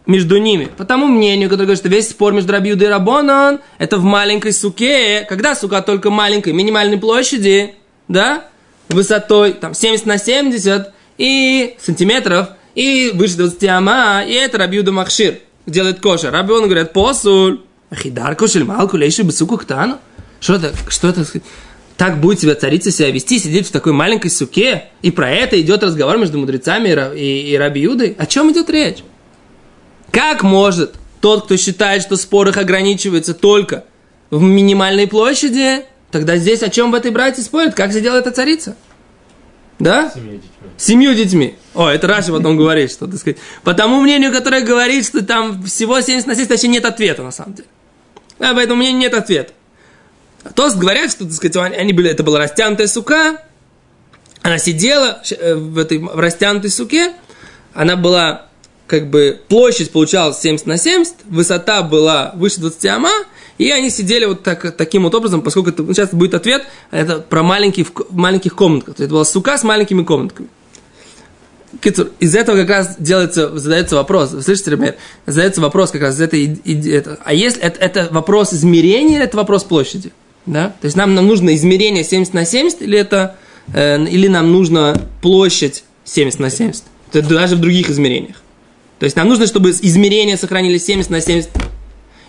между 0.08 0.38
ними. 0.38 0.70
По 0.78 0.86
тому 0.86 1.06
мнению, 1.06 1.50
которое 1.50 1.66
говорит, 1.66 1.80
что 1.80 1.90
весь 1.90 2.10
спор 2.10 2.34
между 2.34 2.54
Рабиудой 2.54 2.88
и 2.88 2.90
Рабонан, 2.90 3.60
это 3.78 3.98
в 3.98 4.04
маленькой 4.04 4.54
суке. 4.54 5.26
Когда 5.30 5.54
сука 5.54 5.82
только 5.82 6.10
маленькой, 6.10 6.54
минимальной 6.54 6.98
площади, 6.98 7.76
да, 8.08 8.46
высотой 8.90 9.54
там 9.54 9.74
70 9.74 10.06
на 10.06 10.18
70 10.18 10.94
и 11.18 11.76
сантиметров, 11.80 12.50
и 12.74 13.12
выше 13.14 13.38
20 13.38 13.64
ама, 13.66 14.24
и 14.26 14.34
это 14.34 14.58
Рабиуда 14.58 14.92
Махшир 14.92 15.40
делает 15.66 16.00
кошер. 16.00 16.32
Рабион 16.32 16.66
говорит, 16.66 16.94
посуль, 16.94 17.62
ахидар 17.90 18.36
кошель 18.36 18.64
малку 18.64 18.98
лейши 18.98 19.24
бесуку 19.24 19.58
ктану. 19.58 19.98
Что 20.40 20.56
это, 20.56 20.74
что 20.88 21.10
это, 21.10 21.26
так 21.98 22.22
будет 22.22 22.40
себя 22.40 22.54
царица 22.56 22.92
себя 22.92 23.10
вести, 23.10 23.40
сидеть 23.40 23.68
в 23.68 23.72
такой 23.72 23.92
маленькой 23.92 24.30
суке, 24.30 24.86
и 25.02 25.10
про 25.10 25.32
это 25.32 25.60
идет 25.60 25.84
разговор 25.84 26.18
между 26.18 26.38
мудрецами 26.38 26.90
и, 26.90 27.20
и, 27.20 27.54
и 27.54 27.58
Раби. 27.58 27.88
О 28.18 28.26
чем 28.28 28.52
идет 28.52 28.70
речь? 28.70 29.00
Как 30.12 30.44
может 30.44 30.96
тот, 31.22 31.46
кто 31.46 31.58
считает, 31.58 32.02
что 32.02 32.18
спор 32.18 32.48
их 32.50 32.58
ограничивается 32.58 33.34
только 33.34 33.86
в 34.30 34.42
минимальной 34.42 35.08
площади, 35.08 35.86
тогда 36.12 36.38
здесь 36.38 36.64
о 36.64 36.70
чем 36.70 36.92
в 36.92 36.96
этой 36.96 37.12
братье 37.12 37.44
спорят? 37.44 37.76
Как 37.76 37.92
сидела 37.94 38.18
эта 38.18 38.32
царица? 38.32 38.76
Да? 39.80 40.12
Семью 40.14 40.34
детьми. 40.34 40.50
Семью 40.78 41.14
детьми. 41.14 41.56
О, 41.76 41.88
это 41.88 42.08
Раши 42.08 42.32
потом 42.32 42.58
говорит, 42.58 42.92
что, 42.92 43.06
так 43.08 43.20
сказать, 43.20 43.38
по 43.64 43.74
тому 43.74 44.02
мнению, 44.02 44.32
которое 44.32 44.62
говорит, 44.62 45.06
что 45.06 45.24
там 45.24 45.64
всего 45.64 46.02
70 46.02 46.28
на 46.28 46.34
70, 46.34 46.50
вообще 46.50 46.68
нет 46.68 46.86
ответа, 46.86 47.24
на 47.24 47.32
самом 47.32 47.54
деле. 47.54 47.68
Да, 48.40 48.54
по 48.54 48.60
этому 48.60 48.78
мнению 48.80 49.02
нет 49.02 49.14
ответа. 49.14 49.54
А 50.44 50.52
то 50.52 50.70
говорят, 50.76 51.12
что, 51.12 51.26
так 51.26 51.34
сказать, 51.34 51.78
они 51.78 51.94
были, 51.94 52.10
это 52.10 52.24
была 52.24 52.40
растянутая 52.40 52.88
сука, 52.88 53.44
она 54.42 54.58
сидела 54.58 55.22
э, 55.30 55.56
в 55.56 55.78
этой 55.78 55.98
в 55.98 56.20
растянутой 56.20 56.70
суке, 56.70 57.14
она 57.74 57.96
была 57.96 58.48
как 58.88 59.10
бы 59.10 59.39
площадь 59.50 59.91
получалась 59.91 60.39
70 60.39 60.65
на 60.65 60.77
70, 60.77 61.15
высота 61.25 61.84
была 61.84 62.32
выше 62.36 62.62
20 62.62 62.86
ама, 62.86 63.12
и 63.58 63.70
они 63.70 63.89
сидели 63.89 64.25
вот 64.25 64.44
так, 64.44 64.75
таким 64.75 65.03
вот 65.03 65.13
образом, 65.13 65.41
поскольку 65.41 65.70
это, 65.70 65.84
сейчас 65.94 66.13
будет 66.13 66.34
ответ, 66.34 66.63
это 66.91 67.20
про 67.20 67.44
маленькие, 67.44 67.86
маленьких 68.10 68.56
комнатках. 68.56 68.96
Это 69.00 69.10
была 69.10 69.25
сука 69.25 69.58
с 69.58 69.63
маленькими 69.63 70.03
комнатками. 70.03 70.48
Из 72.20 72.36
этого 72.36 72.58
как 72.58 72.70
раз 72.70 72.96
делается, 72.98 73.58
задается 73.58 73.96
вопрос, 73.98 74.32
вы 74.32 74.41
слышите, 74.41 74.72
ребят, 74.72 74.96
задается 75.25 75.60
вопрос 75.60 75.91
как 75.91 76.01
раз 76.01 76.15
из 76.15 76.22
этой, 76.22 76.62
это, 76.89 77.20
а 77.24 77.34
если 77.34 77.62
это, 77.62 77.79
это 77.79 78.08
вопрос 78.12 78.53
измерения 78.53 79.22
это 79.22 79.36
вопрос 79.36 79.65
площади? 79.65 80.12
Да? 80.46 80.70
То 80.79 80.86
есть 80.86 80.96
нам, 80.96 81.13
нам 81.13 81.27
нужно 81.27 81.53
измерение 81.56 82.06
70 82.06 82.34
на 82.34 82.46
70 82.46 82.82
или 82.84 82.98
это, 82.98 83.36
э, 83.74 84.01
или 84.06 84.27
нам 84.27 84.51
нужно 84.51 85.00
площадь 85.22 85.84
70 86.06 86.39
на 86.39 86.50
70? 86.50 86.84
Это 87.12 87.27
даже 87.27 87.58
в 87.58 87.60
других 87.60 87.89
измерениях. 87.89 88.38
То 89.00 89.04
есть 89.04 89.16
нам 89.16 89.27
нужно, 89.27 89.46
чтобы 89.46 89.72
измерения 89.72 90.38
сохранились 90.38 90.86
70 90.86 91.12
на 91.12 91.22
70. 91.22 91.50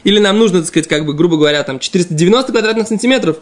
Или 0.04 0.18
нам 0.18 0.38
нужно, 0.38 0.60
так 0.60 0.68
сказать, 0.68 0.88
как 0.88 1.06
бы, 1.06 1.14
грубо 1.14 1.36
говоря, 1.36 1.62
там 1.62 1.78
490 1.78 2.52
квадратных 2.52 2.88
сантиметров. 2.88 3.38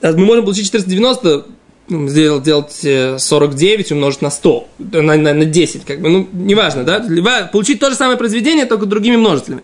А 0.00 0.12
мы 0.12 0.24
можем 0.24 0.44
получить 0.44 0.66
490, 0.66 1.46
ну, 1.88 2.08
сделать, 2.08 2.42
делать 2.42 3.20
49 3.22 3.92
умножить 3.92 4.22
на 4.22 4.30
100, 4.30 4.68
на, 4.78 5.02
на, 5.16 5.34
на 5.34 5.44
10, 5.44 5.84
как 5.84 6.00
бы, 6.00 6.08
ну, 6.08 6.28
неважно, 6.32 6.84
да? 6.84 6.98
Либо 6.98 7.48
получить 7.52 7.78
то 7.78 7.90
же 7.90 7.96
самое 7.96 8.18
произведение, 8.18 8.66
только 8.66 8.86
другими 8.86 9.16
множителями. 9.16 9.62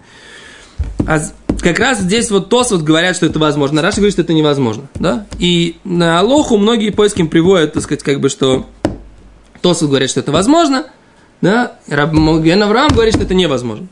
А 1.07 1.21
как 1.61 1.79
раз 1.81 2.00
здесь 2.00 2.31
вот 2.31 2.50
ТОС 2.50 2.71
вот 2.71 2.83
говорят, 2.83 3.17
что 3.17 3.27
это 3.27 3.38
возможно. 3.38 3.83
Раша 3.83 3.97
говорит, 3.97 4.12
что 4.12 4.23
это 4.23 4.33
невозможно, 4.33 4.88
да? 4.95 5.27
И 5.38 5.77
на 5.85 6.21
Алоху 6.21 6.57
многие 6.57 6.91
поиским 6.91 7.29
приводят, 7.29 7.73
так 7.73 7.83
сказать, 7.83 8.05
как 8.05 8.21
бы, 8.21 8.29
что 8.29 8.67
ТОС 9.61 9.83
говорят, 9.83 10.11
что 10.11 10.21
это 10.21 10.31
возможно– 10.31 10.87
да, 11.40 11.78
Раб 11.88 12.12
Ген 12.12 12.62
Авраам 12.62 12.90
говорит, 12.90 13.14
что 13.14 13.25
это 13.25 13.35
невозможно. 13.35 13.88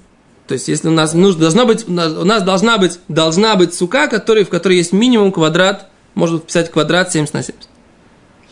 То 0.46 0.54
есть, 0.54 0.68
если 0.68 0.88
у 0.88 0.92
нас 0.92 1.12
нужно, 1.12 1.40
должна 1.40 1.64
быть, 1.64 1.88
у 1.88 1.92
нас 1.92 2.42
должна 2.42 2.78
быть, 2.78 3.00
должна 3.08 3.56
быть 3.56 3.74
сука, 3.74 4.06
который, 4.06 4.44
в 4.44 4.48
которой 4.48 4.76
есть 4.76 4.92
минимум 4.92 5.32
квадрат, 5.32 5.88
можно 6.14 6.38
писать 6.38 6.70
квадрат 6.70 7.12
70 7.12 7.34
на 7.34 7.42
70. 7.42 7.68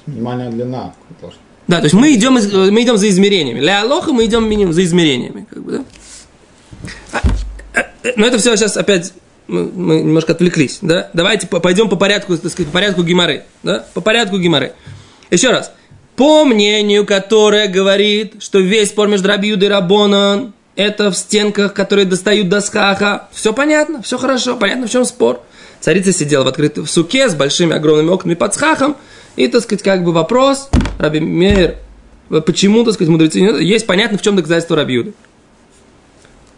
Минимальная 0.06 0.50
длина. 0.50 0.92
Да, 1.66 1.78
то 1.78 1.84
есть 1.84 1.94
мы 1.94 2.12
идем, 2.14 2.34
мы 2.34 2.82
идем 2.82 2.98
за 2.98 3.08
измерениями. 3.08 3.60
Для 3.60 3.82
Алоха 3.82 4.12
мы 4.12 4.26
идем 4.26 4.48
минимум 4.48 4.72
за 4.74 4.84
измерениями. 4.84 5.46
Как 5.48 5.62
бы, 5.62 5.72
да? 5.72 5.84
А, 7.12 7.20
а, 7.74 7.86
но 8.16 8.26
это 8.26 8.38
все 8.38 8.54
сейчас 8.56 8.76
опять 8.76 9.14
мы, 9.46 9.64
мы 9.64 10.02
немножко 10.02 10.32
отвлеклись. 10.32 10.78
Да? 10.82 11.10
Давайте 11.14 11.46
пойдем 11.46 11.88
по 11.88 11.96
порядку, 11.96 12.36
так 12.36 12.50
сказать, 12.50 12.68
по 12.70 12.74
порядку 12.74 13.02
геморы. 13.02 13.44
Да? 13.62 13.86
По 13.94 14.00
порядку 14.00 14.38
геморы. 14.38 14.74
Еще 15.30 15.50
раз 15.50 15.72
по 16.16 16.44
мнению, 16.44 17.06
которое 17.06 17.68
говорит, 17.68 18.34
что 18.42 18.60
весь 18.60 18.90
спор 18.90 19.08
между 19.08 19.28
Рабиудой 19.28 19.68
и 19.68 19.70
Рабоном 19.70 20.54
это 20.76 21.10
в 21.10 21.16
стенках, 21.16 21.74
которые 21.74 22.04
достают 22.04 22.48
до 22.48 22.60
схаха. 22.60 23.28
Все 23.32 23.52
понятно, 23.52 24.02
все 24.02 24.18
хорошо, 24.18 24.56
понятно, 24.56 24.86
в 24.86 24.90
чем 24.90 25.04
спор. 25.04 25.42
Царица 25.80 26.12
сидела 26.12 26.44
в 26.44 26.48
открытой 26.48 26.84
в 26.84 26.90
суке 26.90 27.28
с 27.28 27.34
большими 27.34 27.74
огромными 27.74 28.10
окнами 28.10 28.34
под 28.34 28.54
схахом. 28.54 28.96
И, 29.36 29.48
так 29.48 29.62
сказать, 29.62 29.82
как 29.82 30.04
бы 30.04 30.12
вопрос, 30.12 30.70
Раби 30.98 31.20
Мейер, 31.20 31.76
почему, 32.46 32.84
так 32.84 32.94
сказать, 32.94 33.10
мудрецы, 33.10 33.38
есть 33.38 33.86
понятно, 33.86 34.18
в 34.18 34.22
чем 34.22 34.36
доказательство 34.36 34.76
Рабиуды. 34.76 35.12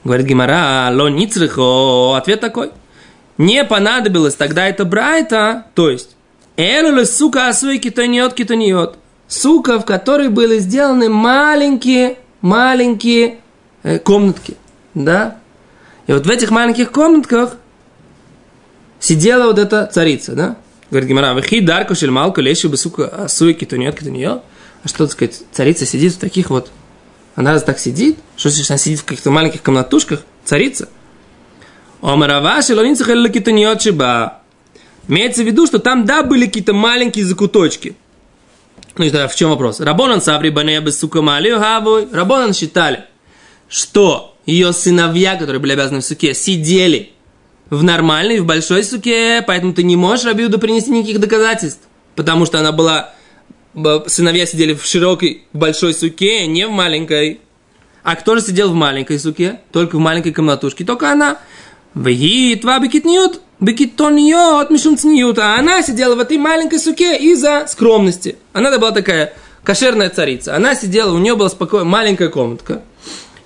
Говорит 0.05 0.27
Гимара, 0.27 0.91
ло 0.93 1.09
ницрихо, 1.09 2.17
ответ 2.17 2.41
такой. 2.41 2.71
Не 3.39 3.65
понадобилось 3.65 4.35
тогда 4.35 4.69
это 4.69 4.85
брайта, 4.85 5.67
то 5.75 5.91
есть, 5.91 6.17
элу 6.57 7.05
сука 7.05 7.49
асуй 7.49 7.79
китаниот 7.79 8.35
китаниот 8.35 8.99
сука, 9.29 9.79
в 9.79 9.85
которой 9.85 10.29
были 10.29 10.59
сделаны 10.59 11.09
маленькие, 11.09 12.19
маленькие 12.41 13.39
э, 13.83 13.99
комнатки, 13.99 14.57
да? 14.95 15.39
И 16.07 16.13
вот 16.13 16.27
в 16.27 16.31
этих 16.31 16.51
маленьких 16.51 16.93
комнатках 16.93 17.57
сидела 19.01 19.47
вот 19.47 19.59
эта 19.59 19.87
царица, 19.87 20.35
да? 20.35 20.57
Говорит 20.91 21.09
Гимара, 21.09 21.35
вахи 21.35 21.61
дарку 21.61 21.95
шельмалку 21.95 22.41
лещу 22.41 22.69
бы 22.69 22.77
сука 22.77 23.29
нет, 23.77 23.99
то 23.99 24.11
нее. 24.11 24.43
А 24.85 24.89
что, 24.89 24.99
так 25.07 25.13
сказать, 25.13 25.43
царица 25.51 25.85
сидит 25.85 26.15
в 26.15 26.19
таких 26.19 26.51
вот, 26.51 26.71
она 27.35 27.53
раз 27.53 27.65
так 27.65 27.81
сидит, 27.81 28.19
что 28.37 28.51
значит, 28.51 28.71
она 28.71 28.79
сидит 28.79 29.01
в 29.01 29.05
каких-то 29.05 29.31
маленьких 29.31 29.63
комнатушках, 29.63 30.23
царица. 30.45 30.89
Омараваши 32.03 32.75
лонинцах 32.75 33.09
или 33.09 33.29
китаниот 33.29 33.85
Имеется 35.09 35.43
в 35.43 35.47
виду, 35.47 35.67
что 35.67 35.81
там, 35.81 36.05
да, 36.05 36.23
были 36.23 36.47
какие-то 36.47 36.73
маленькие 36.73 37.25
закуточки– 37.25 37.97
ну 38.99 39.05
и 39.05 39.11
тогда 39.11 39.29
в 39.29 39.35
чем 39.35 39.51
вопрос? 39.51 39.81
Рабонан 39.81 40.21
Саври 40.21 40.51
Банея 40.51 40.81
без 40.81 40.99
Сукамалию 40.99 41.59
Хавой. 41.59 42.09
Рабонан 42.13 42.55
считали, 42.55 43.05
что 43.69 44.37
ее 44.47 44.73
сыновья, 44.73 45.37
которые 45.37 45.61
были 45.61 45.73
обязаны 45.73 46.01
в 46.01 46.05
суке, 46.05 46.35
сидели 46.35 47.11
в 47.69 47.83
нормальной, 47.83 48.41
в 48.41 48.47
большой 48.47 48.85
суке, 48.85 49.43
поэтому 49.47 49.73
ты 49.73 49.83
не 49.83 49.97
можешь 49.97 50.25
Рабиуду 50.25 50.59
принести 50.59 50.91
никаких 50.91 51.21
доказательств, 51.21 51.83
потому 52.15 52.47
что 52.47 52.61
она 52.61 52.73
была, 52.73 53.13
сыновья 54.07 54.47
сидели 54.47 54.73
в 54.75 54.85
широкой, 54.85 55.45
большой 55.53 55.93
суке, 55.95 56.47
не 56.47 56.67
в 56.67 56.71
маленькой. 56.71 57.41
А 58.05 58.15
кто 58.15 58.37
же 58.37 58.43
сидел 58.43 58.71
в 58.71 58.75
маленькой 58.75 59.19
суке? 59.19 59.61
Только 59.73 59.97
в 59.97 59.99
маленькой 59.99 60.33
комнатушке, 60.33 60.85
только 60.85 61.11
она. 61.11 61.39
Вегит, 61.97 62.63
вабикитниют, 62.63 63.41
бекитоньот, 63.59 64.71
мишум 64.71 64.99
цниют. 64.99 65.39
А 65.39 65.59
она 65.59 65.83
сидела 65.83 66.15
в 66.15 66.21
этой 66.21 66.37
маленькой 66.37 66.79
суке 66.79 67.17
из-за 67.17 67.67
скромности. 67.67 68.37
Она 68.53 68.77
была 68.79 68.93
такая 68.93 69.33
кошерная 69.65 70.11
царица. 70.11 70.55
Она 70.55 70.75
сидела, 70.75 71.15
у 71.15 71.19
нее 71.19 71.35
была 71.37 71.49
спокойная 71.49 71.87
маленькая 71.87 72.29
комнатка. 72.29 72.83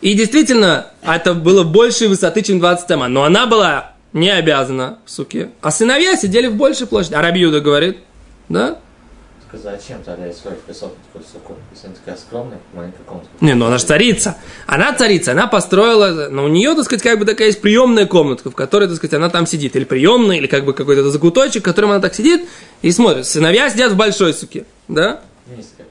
И 0.00 0.14
действительно, 0.14 0.88
это 1.02 1.33
было 1.35 1.62
большей 1.62 2.09
высоты, 2.09 2.42
чем 2.42 2.59
20 2.59 2.88
тема. 2.88 3.07
Но 3.07 3.23
она 3.23 3.47
была 3.47 3.92
не 4.12 4.30
обязана 4.30 4.99
в 5.04 5.11
суке. 5.12 5.50
А 5.62 5.71
сыновья 5.71 6.16
сидели 6.16 6.49
в 6.49 6.57
большей 6.57 6.88
площади. 6.88 7.14
А 7.14 7.23
Рабиуда 7.23 7.61
говорит, 7.61 7.99
да? 8.49 8.78
Зачем 9.52 10.00
тогда 10.04 10.33
строить 10.33 10.61
высокую 10.69 10.99
такую 11.07 11.25
суку? 11.25 11.57
Если 11.73 11.87
она 11.88 11.97
такая 11.97 12.16
скромная, 12.16 12.61
маленькая 12.73 13.02
комната. 13.04 13.28
Не, 13.40 13.54
ну 13.54 13.66
она 13.66 13.78
же 13.78 13.85
царица. 13.85 14.37
Она 14.66 14.95
царица, 14.95 15.33
она 15.33 15.49
построила, 15.49 16.28
но 16.30 16.45
у 16.45 16.49
нее, 16.49 16.75
так 16.75 16.85
сказать, 16.85 17.02
как 17.02 17.19
бы 17.19 17.25
такая 17.25 17.49
есть 17.49 17.61
приемная 17.61 18.07
комнатка, 18.07 18.50
в 18.50 18.54
которой, 18.54 18.87
так 18.87 18.97
сказать, 18.97 19.14
она 19.14 19.28
там 19.28 19.47
сидит. 19.47 19.75
Или 19.75 19.85
приемная, 19.85 20.37
или 20.37 20.47
как 20.47 20.64
бы 20.64 20.73
какой-то 20.73 21.11
закуточек, 21.11 21.62
в 21.62 21.64
котором 21.64 21.90
она 21.90 22.00
так 22.00 22.14
сидит 22.14 22.49
и 22.83 22.92
смотрит. 22.92 23.26
Сыновья 23.26 23.69
сидят 23.71 23.92
в 23.92 23.97
большой 23.97 24.35
суке, 24.35 24.66
да? 24.87 25.21
Низкая. 25.49 25.87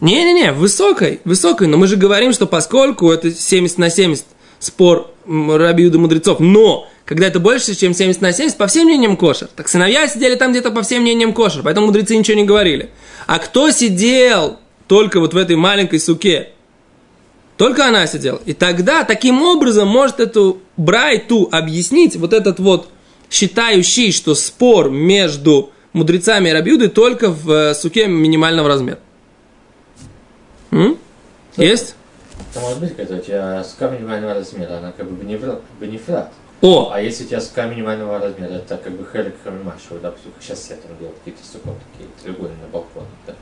Не-не-не, 0.00 0.52
высокой, 0.52 1.20
высокой. 1.24 1.68
Но 1.68 1.78
мы 1.78 1.86
же 1.86 1.96
говорим, 1.96 2.34
что 2.34 2.46
поскольку 2.46 3.10
это 3.10 3.30
70 3.30 3.78
на 3.78 3.88
70 3.88 4.26
спор 4.58 5.10
Рабиуда 5.26 5.98
мудрецов, 5.98 6.40
но 6.40 6.86
когда 7.04 7.26
это 7.26 7.38
больше, 7.38 7.74
чем 7.74 7.94
70 7.94 8.20
на 8.22 8.32
70, 8.32 8.56
по 8.56 8.66
всем 8.66 8.86
мнениям 8.86 9.16
кошер. 9.16 9.48
Так 9.54 9.68
сыновья 9.68 10.08
сидели 10.08 10.36
там 10.36 10.52
где-то 10.52 10.70
по 10.70 10.82
всем 10.82 11.02
мнениям 11.02 11.32
кошер, 11.32 11.62
поэтому 11.62 11.86
мудрецы 11.86 12.16
ничего 12.16 12.36
не 12.36 12.44
говорили. 12.44 12.90
А 13.26 13.38
кто 13.38 13.70
сидел 13.70 14.58
только 14.88 15.20
вот 15.20 15.34
в 15.34 15.36
этой 15.36 15.56
маленькой 15.56 16.00
суке, 16.00 16.50
только 17.56 17.86
она 17.86 18.06
сидела. 18.06 18.40
И 18.46 18.52
тогда 18.52 19.04
таким 19.04 19.42
образом 19.42 19.86
может 19.86 20.18
эту 20.18 20.58
брайту 20.76 21.48
объяснить 21.52 22.16
вот 22.16 22.32
этот 22.32 22.58
вот 22.58 22.88
считающий, 23.30 24.12
что 24.12 24.34
спор 24.34 24.90
между 24.90 25.70
мудрецами 25.92 26.48
и 26.48 26.52
рабиуды 26.52 26.88
только 26.88 27.30
в 27.30 27.50
э, 27.50 27.74
суке 27.74 28.06
минимального 28.06 28.68
размера. 28.68 28.98
М? 30.70 30.98
Есть? 31.56 31.94
Это 32.50 32.60
может 32.60 32.80
быть, 32.80 32.96
когда 32.96 33.16
у 33.16 33.20
тебя 33.20 33.64
сука 33.64 33.88
минимального 33.88 34.34
размера, 34.34 34.78
она 34.78 34.92
как 34.92 35.08
бы 35.08 35.24
бенефрат. 35.24 35.60
бенефрат. 35.80 36.32
О, 36.64 36.90
А 36.94 36.98
если 36.98 37.24
у 37.24 37.26
тебя 37.26 37.42
сука 37.42 37.66
минимального 37.66 38.18
размера, 38.18 38.52
это 38.52 38.78
как 38.78 38.94
бы 38.94 39.06
хелик 39.12 39.34
хамимаш, 39.44 39.82
вот, 39.90 40.00
допустим, 40.00 40.32
сейчас 40.40 40.70
я 40.70 40.76
там 40.76 40.96
делал 40.98 41.12
какие-то 41.12 41.46
сукот, 41.46 41.76
такие 41.92 42.08
треугольные 42.22 42.56
на 42.62 42.68
балконах, 42.68 43.10
да? 43.26 43.34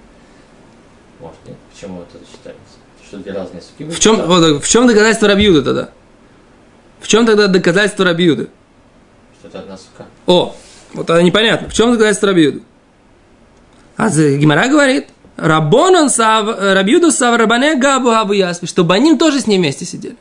Может, 1.20 1.36
нет? 1.46 1.56
Почему 1.72 1.98
вот 1.98 2.08
это 2.12 2.24
считается? 2.28 2.74
Что 3.06 3.18
две 3.18 3.30
разные 3.30 3.62
суки 3.62 3.84
в 3.84 4.00
чем, 4.00 4.26
вот, 4.26 4.64
в 4.64 4.68
чем 4.68 4.88
доказательство 4.88 5.28
рабиуды 5.28 5.62
тогда? 5.62 5.90
В 6.98 7.06
чем 7.06 7.24
тогда 7.24 7.46
доказательство 7.46 8.04
рабиуды? 8.04 8.48
Что 9.38 9.48
это 9.48 9.60
одна 9.60 9.76
сука. 9.76 10.06
О, 10.26 10.56
вот 10.92 11.08
это 11.08 11.22
непонятно. 11.22 11.68
В 11.68 11.74
чем 11.74 11.92
доказательство 11.92 12.30
рабиуды? 12.30 12.62
А 13.96 14.10
Гимара 14.10 14.66
говорит, 14.66 15.06
Рабонан 15.36 16.10
сав, 16.10 16.58
рабиуду 16.58 17.12
сав 17.12 17.38
рабане 17.38 17.76
габу 17.76 18.10
габу 18.10 18.32
ясви, 18.32 18.66
что 18.66 18.82
баним 18.82 19.16
тоже 19.16 19.38
с 19.38 19.46
ней 19.46 19.58
вместе 19.58 19.84
сидели. 19.84 20.16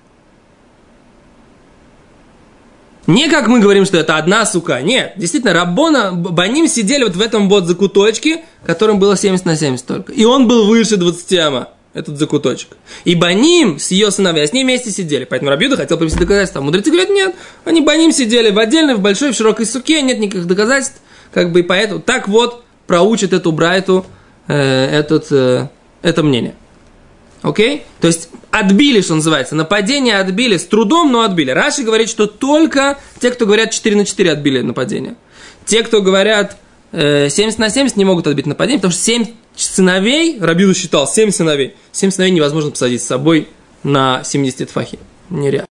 Не 3.08 3.30
как 3.30 3.48
мы 3.48 3.60
говорим, 3.60 3.86
что 3.86 3.98
это 3.98 4.18
одна 4.18 4.46
сука. 4.46 4.82
Нет, 4.82 5.14
действительно, 5.18 5.54
Рабона, 5.54 6.12
Баним 6.14 6.68
сидели 6.68 7.04
вот 7.04 7.16
в 7.16 7.22
этом 7.22 7.50
вот 7.50 7.66
закуточке, 7.66 8.44
которым 8.64 9.00
было 9.00 9.18
70 9.18 9.46
на 9.46 9.56
70 9.56 9.86
только. 9.86 10.14
И 10.14 10.24
он 10.24 10.48
был 10.48 10.68
выше 10.68 10.98
20 10.98 11.34
ама, 11.40 11.70
этот 11.94 12.18
закуточек. 12.20 12.78
И 13.04 13.16
Баним 13.16 13.80
с 13.80 13.90
ее 13.90 14.12
сыновья 14.12 14.46
с 14.46 14.54
ней 14.54 14.64
вместе 14.64 14.92
сидели. 14.92 15.26
Поэтому 15.26 15.50
Рабиуда 15.50 15.78
хотел 15.78 15.98
привести 15.98 16.20
доказательства. 16.20 16.62
А 16.62 16.64
мудрецы 16.64 16.92
говорят, 16.92 17.10
нет, 17.10 17.36
они 17.66 17.82
Баним 17.82 18.12
сидели 18.12 18.52
в 18.52 18.60
отдельной, 18.60 18.94
в 18.94 19.00
большой, 19.00 19.32
в 19.32 19.36
широкой 19.36 19.66
суке, 19.66 20.02
нет 20.04 20.20
никаких 20.20 20.46
доказательств. 20.46 21.02
Как 21.34 21.52
бы 21.52 21.62
и 21.62 21.64
поэтому 21.64 22.02
так 22.02 22.28
вот 22.28 22.64
проучит 22.86 23.34
эту 23.34 23.52
Брайту 23.52 24.06
э, 24.48 24.56
этот, 24.56 25.32
э, 25.32 25.70
это 26.04 26.24
мнение. 26.24 26.56
Окей? 27.42 27.84
То 28.00 28.08
есть 28.08 28.30
отбили, 28.52 29.02
что 29.02 29.16
называется. 29.16 29.56
Нападение 29.56 30.20
отбили 30.20 30.58
с 30.58 30.66
трудом, 30.66 31.12
но 31.12 31.22
отбили. 31.22 31.52
Раши 31.52 31.84
говорит, 31.84 32.10
что 32.10 32.28
только 32.28 33.00
те, 33.20 33.32
кто 33.32 33.46
говорят 33.46 33.72
4 33.72 33.96
на 33.96 34.06
4 34.06 34.32
отбили 34.32 34.62
нападение. 34.62 35.16
Те, 35.66 35.84
кто 35.84 36.02
говорят 36.02 36.58
э, 36.92 37.30
70 37.30 37.60
на 37.60 37.70
70, 37.70 37.98
не 37.98 38.06
могут 38.06 38.28
отбить 38.28 38.46
нападение, 38.46 38.80
потому 38.80 38.94
что 38.94 39.02
7 39.04 39.26
сыновей, 39.56 40.38
Рабиду 40.40 40.74
считал, 40.76 41.08
7 41.08 41.32
сыновей. 41.32 41.76
7 41.92 42.12
сыновей 42.12 42.32
невозможно 42.32 42.72
посадить 42.72 43.02
с 43.02 43.08
собой 43.08 43.48
на 43.84 44.24
70 44.24 44.70
тфахи. 44.70 45.00
Нереально. 45.30 45.68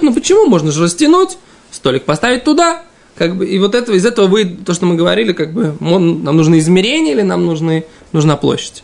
Ну 0.00 0.14
почему? 0.14 0.46
Можно 0.46 0.70
же 0.70 0.82
растянуть, 0.82 1.38
столик 1.70 2.04
поставить 2.04 2.44
туда. 2.44 2.82
Как 3.16 3.36
бы, 3.36 3.46
и 3.46 3.58
вот 3.58 3.74
этого, 3.74 3.94
из 3.94 4.04
этого 4.04 4.26
вы, 4.26 4.44
то, 4.44 4.74
что 4.74 4.86
мы 4.86 4.96
говорили, 4.96 5.32
как 5.32 5.52
бы, 5.52 5.76
нам 5.80 6.36
нужны 6.36 6.58
измерения 6.58 7.12
или 7.12 7.22
нам 7.22 7.46
нужны, 7.46 7.84
нужна 8.12 8.36
площадь. 8.36 8.82